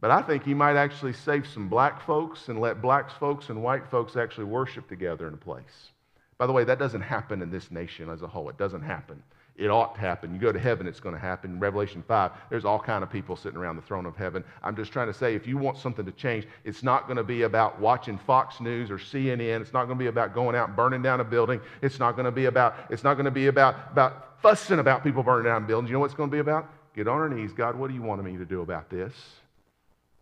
But 0.00 0.12
I 0.12 0.22
think 0.22 0.44
He 0.44 0.54
might 0.54 0.76
actually 0.76 1.14
save 1.14 1.48
some 1.48 1.68
black 1.68 2.06
folks 2.06 2.48
and 2.48 2.60
let 2.60 2.80
black 2.80 3.10
folks 3.18 3.48
and 3.48 3.62
white 3.62 3.86
folks 3.90 4.16
actually 4.16 4.44
worship 4.44 4.88
together 4.88 5.26
in 5.26 5.34
a 5.34 5.38
place. 5.38 5.90
By 6.38 6.46
the 6.46 6.52
way, 6.52 6.64
that 6.64 6.78
doesn't 6.78 7.02
happen 7.02 7.42
in 7.42 7.50
this 7.50 7.70
nation 7.70 8.10
as 8.10 8.22
a 8.22 8.26
whole. 8.26 8.48
It 8.48 8.58
doesn't 8.58 8.82
happen. 8.82 9.22
It 9.56 9.68
ought 9.68 9.94
to 9.94 10.00
happen. 10.00 10.34
You 10.34 10.40
go 10.40 10.50
to 10.50 10.58
heaven, 10.58 10.88
it's 10.88 10.98
going 10.98 11.14
to 11.14 11.20
happen. 11.20 11.52
In 11.52 11.60
Revelation 11.60 12.02
5, 12.08 12.32
there's 12.50 12.64
all 12.64 12.80
kind 12.80 13.04
of 13.04 13.10
people 13.10 13.36
sitting 13.36 13.56
around 13.56 13.76
the 13.76 13.82
throne 13.82 14.04
of 14.04 14.16
heaven. 14.16 14.42
I'm 14.64 14.74
just 14.74 14.90
trying 14.90 15.06
to 15.06 15.14
say, 15.14 15.36
if 15.36 15.46
you 15.46 15.56
want 15.56 15.78
something 15.78 16.04
to 16.04 16.10
change, 16.10 16.48
it's 16.64 16.82
not 16.82 17.06
going 17.06 17.18
to 17.18 17.22
be 17.22 17.42
about 17.42 17.80
watching 17.80 18.18
Fox 18.18 18.60
News 18.60 18.90
or 18.90 18.98
CNN. 18.98 19.60
It's 19.60 19.72
not 19.72 19.84
going 19.84 19.96
to 19.96 20.02
be 20.02 20.08
about 20.08 20.34
going 20.34 20.56
out 20.56 20.68
and 20.68 20.76
burning 20.76 21.02
down 21.02 21.20
a 21.20 21.24
building. 21.24 21.60
It's 21.82 22.00
not 22.00 22.16
going 22.16 22.24
to 22.24 22.32
be 22.32 22.46
about, 22.46 22.74
it's 22.90 23.04
not 23.04 23.14
going 23.14 23.26
to 23.26 23.30
be 23.30 23.46
about, 23.46 23.76
about 23.92 24.40
fussing 24.42 24.80
about 24.80 25.04
people 25.04 25.22
burning 25.22 25.44
down 25.44 25.68
buildings. 25.68 25.88
You 25.88 25.94
know 25.94 26.00
what 26.00 26.06
it's 26.06 26.14
going 26.14 26.30
to 26.30 26.34
be 26.34 26.40
about? 26.40 26.68
Get 26.96 27.06
on 27.06 27.20
our 27.20 27.28
knees. 27.28 27.52
God, 27.52 27.76
what 27.76 27.88
do 27.88 27.94
you 27.94 28.02
want 28.02 28.24
me 28.24 28.36
to 28.36 28.44
do 28.44 28.60
about 28.60 28.90
this? 28.90 29.12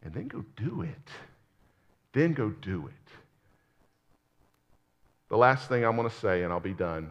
And 0.03 0.13
then 0.13 0.29
go 0.29 0.45
do 0.57 0.83
it. 0.83 1.11
Then 2.13 2.35
go 2.35 2.51
do 2.51 2.89
it. 2.89 3.02
The 5.33 5.39
last 5.39 5.67
thing 5.67 5.83
I 5.83 5.89
want 5.89 6.13
to 6.13 6.19
say, 6.19 6.43
and 6.43 6.53
I'll 6.53 6.61
be 6.61 6.75
done. 6.75 7.11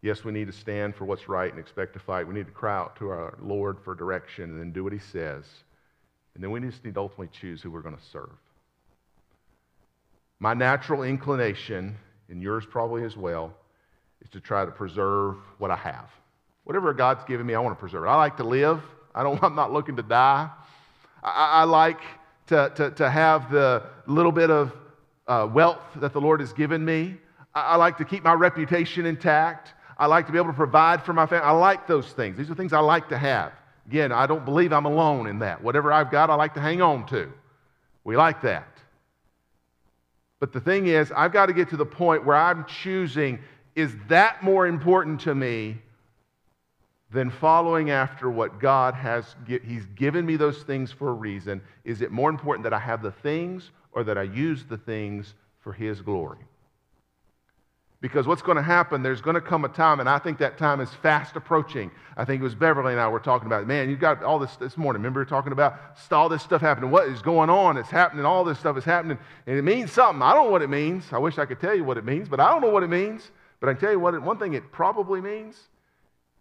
Yes, 0.00 0.24
we 0.24 0.32
need 0.32 0.48
to 0.48 0.52
stand 0.52 0.96
for 0.96 1.04
what's 1.04 1.28
right 1.28 1.48
and 1.48 1.60
expect 1.60 1.92
to 1.92 2.00
fight. 2.00 2.26
We 2.26 2.34
need 2.34 2.46
to 2.46 2.52
cry 2.52 2.76
out 2.76 2.96
to 2.96 3.10
our 3.10 3.38
Lord 3.40 3.78
for 3.84 3.94
direction 3.94 4.50
and 4.50 4.58
then 4.58 4.72
do 4.72 4.82
what 4.82 4.92
He 4.92 4.98
says. 4.98 5.44
And 6.34 6.42
then 6.42 6.50
we 6.50 6.58
just 6.58 6.84
need 6.84 6.94
to 6.94 7.00
ultimately 7.00 7.28
choose 7.28 7.62
who 7.62 7.70
we're 7.70 7.80
going 7.80 7.96
to 7.96 8.02
serve. 8.10 8.32
My 10.40 10.52
natural 10.52 11.04
inclination, 11.04 11.94
and 12.28 12.42
yours 12.42 12.66
probably 12.68 13.04
as 13.04 13.16
well, 13.16 13.54
is 14.20 14.28
to 14.30 14.40
try 14.40 14.64
to 14.64 14.72
preserve 14.72 15.36
what 15.58 15.70
I 15.70 15.76
have. 15.76 16.10
Whatever 16.64 16.92
God's 16.92 17.22
given 17.22 17.46
me, 17.46 17.54
I 17.54 17.60
want 17.60 17.76
to 17.76 17.80
preserve 17.80 18.02
it. 18.02 18.08
I 18.08 18.16
like 18.16 18.36
to 18.38 18.44
live. 18.44 18.82
I 19.14 19.22
don't, 19.22 19.40
I'm 19.44 19.54
not 19.54 19.72
looking 19.72 19.94
to 19.94 20.02
die. 20.02 20.50
I, 21.22 21.60
I 21.60 21.64
like 21.66 22.00
to, 22.48 22.72
to, 22.74 22.90
to 22.90 23.08
have 23.08 23.48
the 23.52 23.84
little 24.08 24.32
bit 24.32 24.50
of 24.50 24.72
uh, 25.32 25.46
wealth 25.46 25.80
that 25.96 26.12
the 26.12 26.20
Lord 26.20 26.40
has 26.40 26.52
given 26.52 26.84
me. 26.84 27.16
I, 27.54 27.60
I 27.60 27.76
like 27.76 27.96
to 27.98 28.04
keep 28.04 28.22
my 28.22 28.34
reputation 28.34 29.06
intact. 29.06 29.72
I 29.96 30.06
like 30.06 30.26
to 30.26 30.32
be 30.32 30.38
able 30.38 30.48
to 30.48 30.56
provide 30.56 31.02
for 31.02 31.12
my 31.12 31.26
family. 31.26 31.46
I 31.46 31.52
like 31.52 31.86
those 31.86 32.12
things. 32.12 32.36
These 32.36 32.50
are 32.50 32.54
things 32.54 32.72
I 32.72 32.80
like 32.80 33.08
to 33.08 33.18
have. 33.18 33.52
Again, 33.86 34.12
I 34.12 34.26
don't 34.26 34.44
believe 34.44 34.72
I'm 34.72 34.84
alone 34.84 35.26
in 35.26 35.38
that. 35.40 35.62
Whatever 35.62 35.92
I've 35.92 36.10
got, 36.10 36.28
I 36.28 36.34
like 36.34 36.54
to 36.54 36.60
hang 36.60 36.82
on 36.82 37.06
to. 37.06 37.32
We 38.04 38.16
like 38.16 38.42
that. 38.42 38.68
But 40.38 40.52
the 40.52 40.60
thing 40.60 40.86
is, 40.86 41.12
I've 41.12 41.32
got 41.32 41.46
to 41.46 41.52
get 41.52 41.70
to 41.70 41.76
the 41.76 41.86
point 41.86 42.24
where 42.26 42.36
I'm 42.36 42.66
choosing 42.66 43.38
is 43.74 43.92
that 44.08 44.42
more 44.42 44.66
important 44.66 45.20
to 45.22 45.34
me 45.34 45.78
than 47.12 47.30
following 47.30 47.90
after 47.90 48.30
what 48.30 48.58
God 48.58 48.94
has, 48.94 49.36
He's 49.46 49.86
given 49.94 50.24
me 50.24 50.36
those 50.36 50.62
things 50.62 50.90
for 50.90 51.10
a 51.10 51.12
reason? 51.12 51.60
Is 51.84 52.00
it 52.00 52.10
more 52.10 52.30
important 52.30 52.64
that 52.64 52.72
I 52.72 52.78
have 52.78 53.02
the 53.02 53.12
things 53.12 53.70
or 53.92 54.02
that 54.04 54.16
I 54.16 54.22
use 54.22 54.64
the 54.64 54.78
things 54.78 55.34
for 55.60 55.72
His 55.72 56.00
glory? 56.00 56.38
Because 58.00 58.26
what's 58.26 58.42
going 58.42 58.56
to 58.56 58.62
happen, 58.62 59.04
there's 59.04 59.20
going 59.20 59.34
to 59.34 59.40
come 59.40 59.64
a 59.64 59.68
time, 59.68 60.00
and 60.00 60.08
I 60.08 60.18
think 60.18 60.38
that 60.38 60.58
time 60.58 60.80
is 60.80 60.90
fast 60.90 61.36
approaching. 61.36 61.88
I 62.16 62.24
think 62.24 62.40
it 62.40 62.42
was 62.42 62.56
Beverly 62.56 62.92
and 62.92 63.00
I 63.00 63.06
were 63.06 63.20
talking 63.20 63.46
about, 63.46 63.68
man, 63.68 63.88
you 63.88 63.96
got 63.96 64.24
all 64.24 64.40
this 64.40 64.56
this 64.56 64.76
morning. 64.76 65.00
Remember 65.00 65.24
talking 65.24 65.52
about 65.52 65.78
all 66.10 66.28
this 66.28 66.42
stuff 66.42 66.60
happening. 66.60 66.90
What 66.90 67.06
is 67.06 67.22
going 67.22 67.48
on? 67.48 67.76
It's 67.76 67.90
happening. 67.90 68.24
All 68.24 68.42
this 68.42 68.58
stuff 68.58 68.76
is 68.76 68.82
happening. 68.82 69.18
And 69.46 69.56
it 69.56 69.62
means 69.62 69.92
something. 69.92 70.20
I 70.20 70.34
don't 70.34 70.46
know 70.46 70.50
what 70.50 70.62
it 70.62 70.70
means. 70.70 71.04
I 71.12 71.18
wish 71.18 71.38
I 71.38 71.44
could 71.44 71.60
tell 71.60 71.76
you 71.76 71.84
what 71.84 71.96
it 71.96 72.04
means, 72.04 72.28
but 72.28 72.40
I 72.40 72.50
don't 72.50 72.60
know 72.60 72.70
what 72.70 72.82
it 72.82 72.90
means. 72.90 73.30
But 73.60 73.68
I 73.68 73.74
can 73.74 73.80
tell 73.80 73.92
you 73.92 74.00
what 74.00 74.14
it, 74.14 74.22
one 74.22 74.36
thing 74.36 74.54
it 74.54 74.72
probably 74.72 75.20
means 75.20 75.68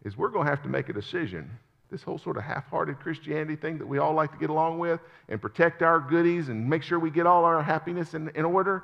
is 0.04 0.18
we're 0.18 0.30
going 0.30 0.46
to 0.46 0.50
have 0.50 0.64
to 0.64 0.70
make 0.70 0.90
a 0.90 0.94
decision. 0.94 1.50
This 1.90 2.04
whole 2.04 2.18
sort 2.18 2.38
of 2.38 2.44
half 2.44 2.70
hearted 2.70 3.00
Christianity 3.00 3.56
thing 3.56 3.78
that 3.78 3.86
we 3.86 3.98
all 3.98 4.14
like 4.14 4.32
to 4.32 4.38
get 4.38 4.50
along 4.50 4.80
with 4.80 5.00
and 5.28 5.42
protect 5.42 5.82
our 5.82 6.00
goodies 6.00 6.50
and 6.50 6.70
make 6.70 6.84
sure 6.84 7.00
we 7.00 7.12
get 7.12 7.28
all 7.28 7.44
our 7.44 7.62
happiness 7.62 8.14
in, 8.14 8.30
in 8.30 8.46
order 8.46 8.84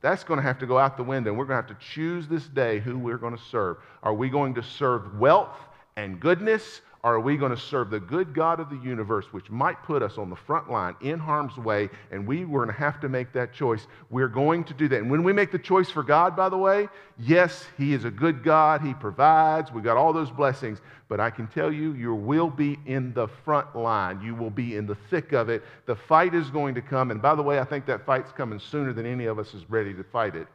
that's 0.00 0.24
going 0.24 0.38
to 0.38 0.42
have 0.42 0.58
to 0.58 0.66
go 0.66 0.78
out 0.78 0.96
the 0.96 1.02
window. 1.02 1.30
And 1.30 1.38
we're 1.38 1.44
going 1.44 1.62
to 1.62 1.68
have 1.68 1.78
to 1.78 1.86
choose 1.86 2.28
this 2.28 2.46
day 2.48 2.78
who 2.78 2.98
we're 2.98 3.18
going 3.18 3.36
to 3.36 3.42
serve. 3.42 3.78
Are 4.02 4.14
we 4.14 4.28
going 4.28 4.54
to 4.54 4.62
serve 4.62 5.18
wealth 5.18 5.56
and 5.96 6.20
goodness? 6.20 6.80
Or 7.06 7.14
are 7.14 7.20
we 7.20 7.36
going 7.36 7.54
to 7.54 7.56
serve 7.56 7.90
the 7.90 8.00
good 8.00 8.34
God 8.34 8.58
of 8.58 8.68
the 8.68 8.78
universe, 8.78 9.26
which 9.30 9.48
might 9.48 9.80
put 9.84 10.02
us 10.02 10.18
on 10.18 10.28
the 10.28 10.34
front 10.34 10.68
line 10.68 10.96
in 11.00 11.20
harm's 11.20 11.56
way? 11.56 11.88
And 12.10 12.26
we 12.26 12.44
were 12.44 12.64
going 12.64 12.74
to 12.74 12.80
have 12.80 12.98
to 12.98 13.08
make 13.08 13.32
that 13.32 13.54
choice. 13.54 13.86
We're 14.10 14.26
going 14.26 14.64
to 14.64 14.74
do 14.74 14.88
that. 14.88 15.02
And 15.02 15.08
when 15.08 15.22
we 15.22 15.32
make 15.32 15.52
the 15.52 15.58
choice 15.60 15.88
for 15.88 16.02
God, 16.02 16.34
by 16.34 16.48
the 16.48 16.58
way, 16.58 16.88
yes, 17.16 17.64
He 17.78 17.92
is 17.92 18.04
a 18.04 18.10
good 18.10 18.42
God. 18.42 18.82
He 18.82 18.92
provides. 18.92 19.70
We 19.70 19.82
got 19.82 19.96
all 19.96 20.12
those 20.12 20.32
blessings. 20.32 20.80
But 21.06 21.20
I 21.20 21.30
can 21.30 21.46
tell 21.46 21.70
you, 21.72 21.92
you 21.92 22.12
will 22.12 22.50
be 22.50 22.76
in 22.86 23.14
the 23.14 23.28
front 23.44 23.76
line. 23.76 24.20
You 24.20 24.34
will 24.34 24.50
be 24.50 24.74
in 24.74 24.88
the 24.88 24.96
thick 25.08 25.32
of 25.32 25.48
it. 25.48 25.62
The 25.86 25.94
fight 25.94 26.34
is 26.34 26.50
going 26.50 26.74
to 26.74 26.82
come. 26.82 27.12
And 27.12 27.22
by 27.22 27.36
the 27.36 27.42
way, 27.42 27.60
I 27.60 27.64
think 27.64 27.86
that 27.86 28.04
fight's 28.04 28.32
coming 28.32 28.58
sooner 28.58 28.92
than 28.92 29.06
any 29.06 29.26
of 29.26 29.38
us 29.38 29.54
is 29.54 29.70
ready 29.70 29.94
to 29.94 30.02
fight 30.02 30.34
it. 30.34 30.48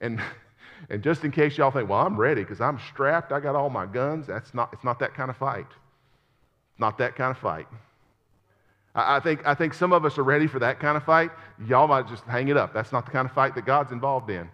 And 0.00 0.20
And 0.88 1.02
just 1.02 1.24
in 1.24 1.30
case 1.30 1.58
y'all 1.58 1.70
think, 1.70 1.88
well, 1.88 2.00
I'm 2.00 2.16
ready 2.16 2.42
because 2.42 2.60
I'm 2.60 2.78
strapped, 2.88 3.32
I 3.32 3.40
got 3.40 3.54
all 3.54 3.70
my 3.70 3.86
guns, 3.86 4.26
that's 4.26 4.54
not, 4.54 4.70
it's 4.72 4.84
not 4.84 4.98
that 5.00 5.14
kind 5.14 5.30
of 5.30 5.36
fight. 5.36 5.66
It's 5.68 6.80
not 6.80 6.98
that 6.98 7.16
kind 7.16 7.30
of 7.30 7.38
fight. 7.38 7.66
I, 8.94 9.16
I 9.16 9.20
think, 9.20 9.46
I 9.46 9.54
think 9.54 9.74
some 9.74 9.92
of 9.92 10.04
us 10.04 10.18
are 10.18 10.22
ready 10.22 10.46
for 10.46 10.58
that 10.60 10.80
kind 10.80 10.96
of 10.96 11.04
fight. 11.04 11.30
Y'all 11.66 11.88
might 11.88 12.08
just 12.08 12.24
hang 12.24 12.48
it 12.48 12.56
up. 12.56 12.72
That's 12.72 12.92
not 12.92 13.04
the 13.04 13.12
kind 13.12 13.28
of 13.28 13.34
fight 13.34 13.54
that 13.54 13.66
God's 13.66 13.92
involved 13.92 14.30
in. 14.30 14.48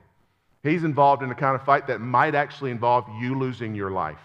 He's 0.62 0.82
involved 0.82 1.22
in 1.22 1.28
the 1.28 1.34
kind 1.34 1.54
of 1.54 1.64
fight 1.64 1.86
that 1.86 2.00
might 2.00 2.34
actually 2.34 2.72
involve 2.72 3.04
you 3.20 3.38
losing 3.38 3.74
your 3.74 3.90
life. 3.90 4.18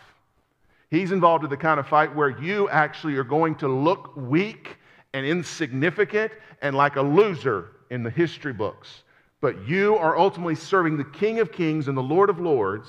He's 0.89 1.11
involved 1.11 1.43
in 1.43 1.49
the 1.49 1.57
kind 1.57 1.79
of 1.79 1.87
fight 1.87 2.13
where 2.15 2.29
you 2.29 2.67
actually 2.69 3.15
are 3.15 3.23
going 3.23 3.55
to 3.55 3.67
look 3.67 4.15
weak 4.15 4.77
and 5.13 5.25
insignificant 5.25 6.31
and 6.61 6.75
like 6.75 6.95
a 6.95 7.01
loser 7.01 7.71
in 7.91 8.03
the 8.03 8.09
history 8.09 8.53
books 8.53 9.03
but 9.41 9.67
you 9.67 9.97
are 9.97 10.17
ultimately 10.17 10.55
serving 10.55 10.97
the 10.97 11.03
King 11.03 11.39
of 11.39 11.51
Kings 11.51 11.87
and 11.87 11.97
the 11.97 12.03
Lord 12.03 12.29
of 12.29 12.39
Lords, 12.39 12.87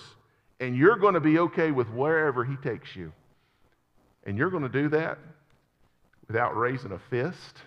and 0.60 0.76
you're 0.76 0.96
going 0.96 1.14
to 1.14 1.20
be 1.20 1.38
okay 1.38 1.70
with 1.70 1.88
wherever 1.88 2.44
He 2.44 2.56
takes 2.56 2.94
you. 2.94 3.12
And 4.24 4.38
you're 4.38 4.50
going 4.50 4.62
to 4.62 4.68
do 4.68 4.88
that 4.90 5.18
without 6.28 6.56
raising 6.56 6.92
a 6.92 6.98
fist. 6.98 7.62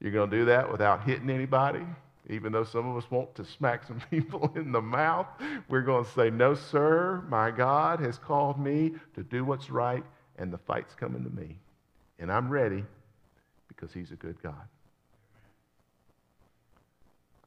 You're 0.00 0.12
going 0.12 0.30
to 0.30 0.36
do 0.36 0.44
that 0.46 0.70
without 0.70 1.04
hitting 1.04 1.30
anybody. 1.30 1.84
Even 2.30 2.52
though 2.52 2.64
some 2.64 2.88
of 2.88 2.96
us 2.96 3.10
want 3.10 3.34
to 3.36 3.44
smack 3.44 3.84
some 3.84 4.00
people 4.10 4.50
in 4.56 4.72
the 4.72 4.82
mouth, 4.82 5.26
we're 5.68 5.82
going 5.82 6.04
to 6.04 6.10
say, 6.10 6.30
No, 6.30 6.54
sir, 6.54 7.22
my 7.28 7.50
God 7.50 8.00
has 8.00 8.18
called 8.18 8.58
me 8.58 8.94
to 9.14 9.22
do 9.22 9.44
what's 9.44 9.70
right, 9.70 10.04
and 10.38 10.52
the 10.52 10.58
fight's 10.58 10.94
coming 10.94 11.24
to 11.24 11.30
me. 11.30 11.58
And 12.18 12.32
I'm 12.32 12.48
ready 12.48 12.84
because 13.68 13.92
He's 13.92 14.12
a 14.12 14.16
good 14.16 14.42
God. 14.42 14.66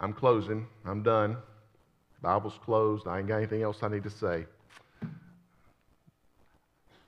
I'm 0.02 0.14
closing. 0.14 0.66
I'm 0.84 1.04
done. 1.04 1.38
Bible's 2.24 2.60
closed. 2.66 3.08
I 3.08 3.20
ain't 3.20 3.28
got 3.28 3.38
anything 3.38 3.62
else 3.62 3.78
I 3.84 3.88
need 3.88 4.04
to 4.04 4.10
say. 4.10 4.46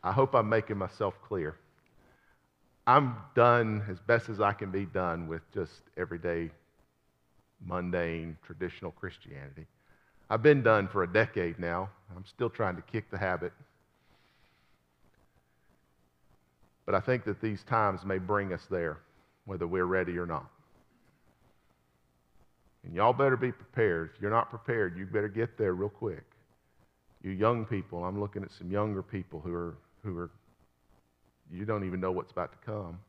I 0.04 0.12
hope 0.12 0.36
I'm 0.36 0.48
making 0.48 0.78
myself 0.78 1.16
clear. 1.28 1.56
I'm 2.86 3.16
done 3.36 3.84
as 3.90 3.98
best 4.00 4.30
as 4.30 4.40
I 4.40 4.54
can 4.54 4.70
be 4.70 4.86
done 4.86 5.28
with 5.28 5.42
just 5.54 5.82
everyday, 5.98 6.52
mundane, 7.66 8.38
traditional 8.46 8.92
Christianity. 8.92 9.66
I've 10.30 10.44
been 10.44 10.62
done 10.62 10.88
for 10.88 11.04
a 11.04 11.12
decade 11.12 11.58
now. 11.58 11.90
I'm 12.16 12.26
still 12.26 12.50
trying 12.50 12.76
to 12.76 12.82
kick 12.84 13.10
the 13.10 13.18
habit. 13.18 13.54
But 16.86 16.94
I 16.94 17.00
think 17.00 17.24
that 17.24 17.42
these 17.42 17.64
times 17.64 18.06
may 18.06 18.20
bring 18.20 18.54
us 18.54 18.66
there, 18.70 18.98
whether 19.46 19.66
we're 19.66 19.86
ready 19.86 20.18
or 20.18 20.26
not. 20.28 20.50
And 22.84 22.94
y'all 22.94 23.14
better 23.14 23.38
be 23.38 23.52
prepared. 23.52 24.12
If 24.16 24.22
you're 24.22 24.32
not 24.32 24.50
prepared, 24.50 24.98
you 24.98 25.06
better 25.06 25.30
get 25.30 25.58
there 25.58 25.74
real 25.74 25.90
quick. 25.90 26.24
You 27.22 27.32
young 27.32 27.66
people, 27.66 28.04
I'm 28.04 28.20
looking 28.20 28.44
at 28.44 28.52
some 28.52 28.70
younger 28.70 29.02
people 29.02 29.40
who 29.40 29.54
are, 29.54 29.78
who 30.04 30.18
are 30.18 30.30
you 31.52 31.66
don't 31.66 31.86
even 31.86 32.00
know 32.00 32.12
what's 32.12 32.32
about 32.32 32.52
to 32.52 32.66
come. 32.66 33.00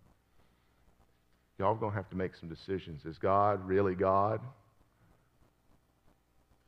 Y'all 1.59 1.73
are 1.73 1.79
going 1.79 1.93
to 1.93 1.97
have 1.97 2.11
to 2.11 2.17
make 2.17 2.35
some 2.37 2.49
decisions. 2.49 3.05
Is 3.05 3.17
God 3.19 3.67
really 3.67 3.95
God? 3.95 4.41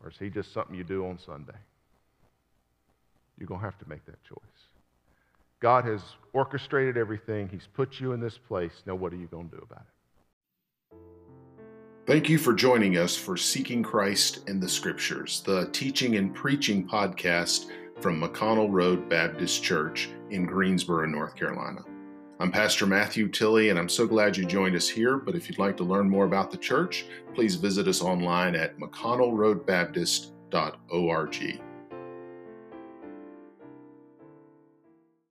Or 0.03 0.11
is 0.11 0.17
he 0.19 0.31
just 0.31 0.53
something 0.53 0.75
you 0.75 0.85
do 0.85 1.07
on 1.07 1.19
Sunday? 1.19 1.59
You're 3.39 3.49
going 3.49 3.61
to 3.61 3.65
have 3.65 3.79
to 3.79 3.89
make 3.89 4.05
that 4.07 4.23
choice. 4.25 4.39
God 5.61 5.85
has 5.85 6.01
orchestrated 6.33 6.97
everything. 6.97 7.49
He's 7.49 7.67
put 7.75 8.01
you 8.01 8.13
in 8.13 8.21
this 8.21 8.39
place. 8.49 8.73
Now, 8.87 8.95
what 8.95 9.13
are 9.13 9.17
you 9.17 9.27
going 9.27 9.49
to 9.51 9.57
do 9.57 9.63
about 9.63 9.81
it? 9.81 9.96
Thank 12.07 12.29
you 12.29 12.39
for 12.39 12.53
joining 12.53 12.99
us 12.99 13.17
for 13.17 13.37
Seeking 13.37 13.83
Christ 13.83 14.49
in 14.49 14.61
the 14.61 14.69
Scriptures, 14.69 15.43
the 15.45 15.69
teaching 15.73 16.15
and 16.15 16.33
preaching 16.33 16.87
podcast 16.87 17.67
from 18.01 18.23
McConnell 18.23 18.71
Road 18.71 19.09
Baptist 19.09 19.65
Church 19.65 20.11
in 20.31 20.47
Greensboro, 20.47 21.07
North 21.07 21.35
Carolina. 21.35 21.83
I'm 22.39 22.53
Pastor 22.53 22.87
Matthew 22.87 23.29
Tilley, 23.29 23.71
and 23.71 23.79
I'm 23.79 23.89
so 23.89 24.07
glad 24.07 24.37
you 24.37 24.45
joined 24.45 24.77
us 24.77 24.89
here. 24.89 25.17
But 25.17 25.35
if 25.35 25.49
you'd 25.49 25.59
like 25.59 25.77
to 25.79 25.85
learn 25.85 26.09
more 26.09 26.27
about 26.27 26.53
the 26.53 26.59
church, 26.59 27.07
please 27.35 27.57
visit 27.57 27.89
us 27.89 28.01
online 28.01 28.55
at 28.55 28.79
mcconnellroadbaptist.org. 28.79 31.61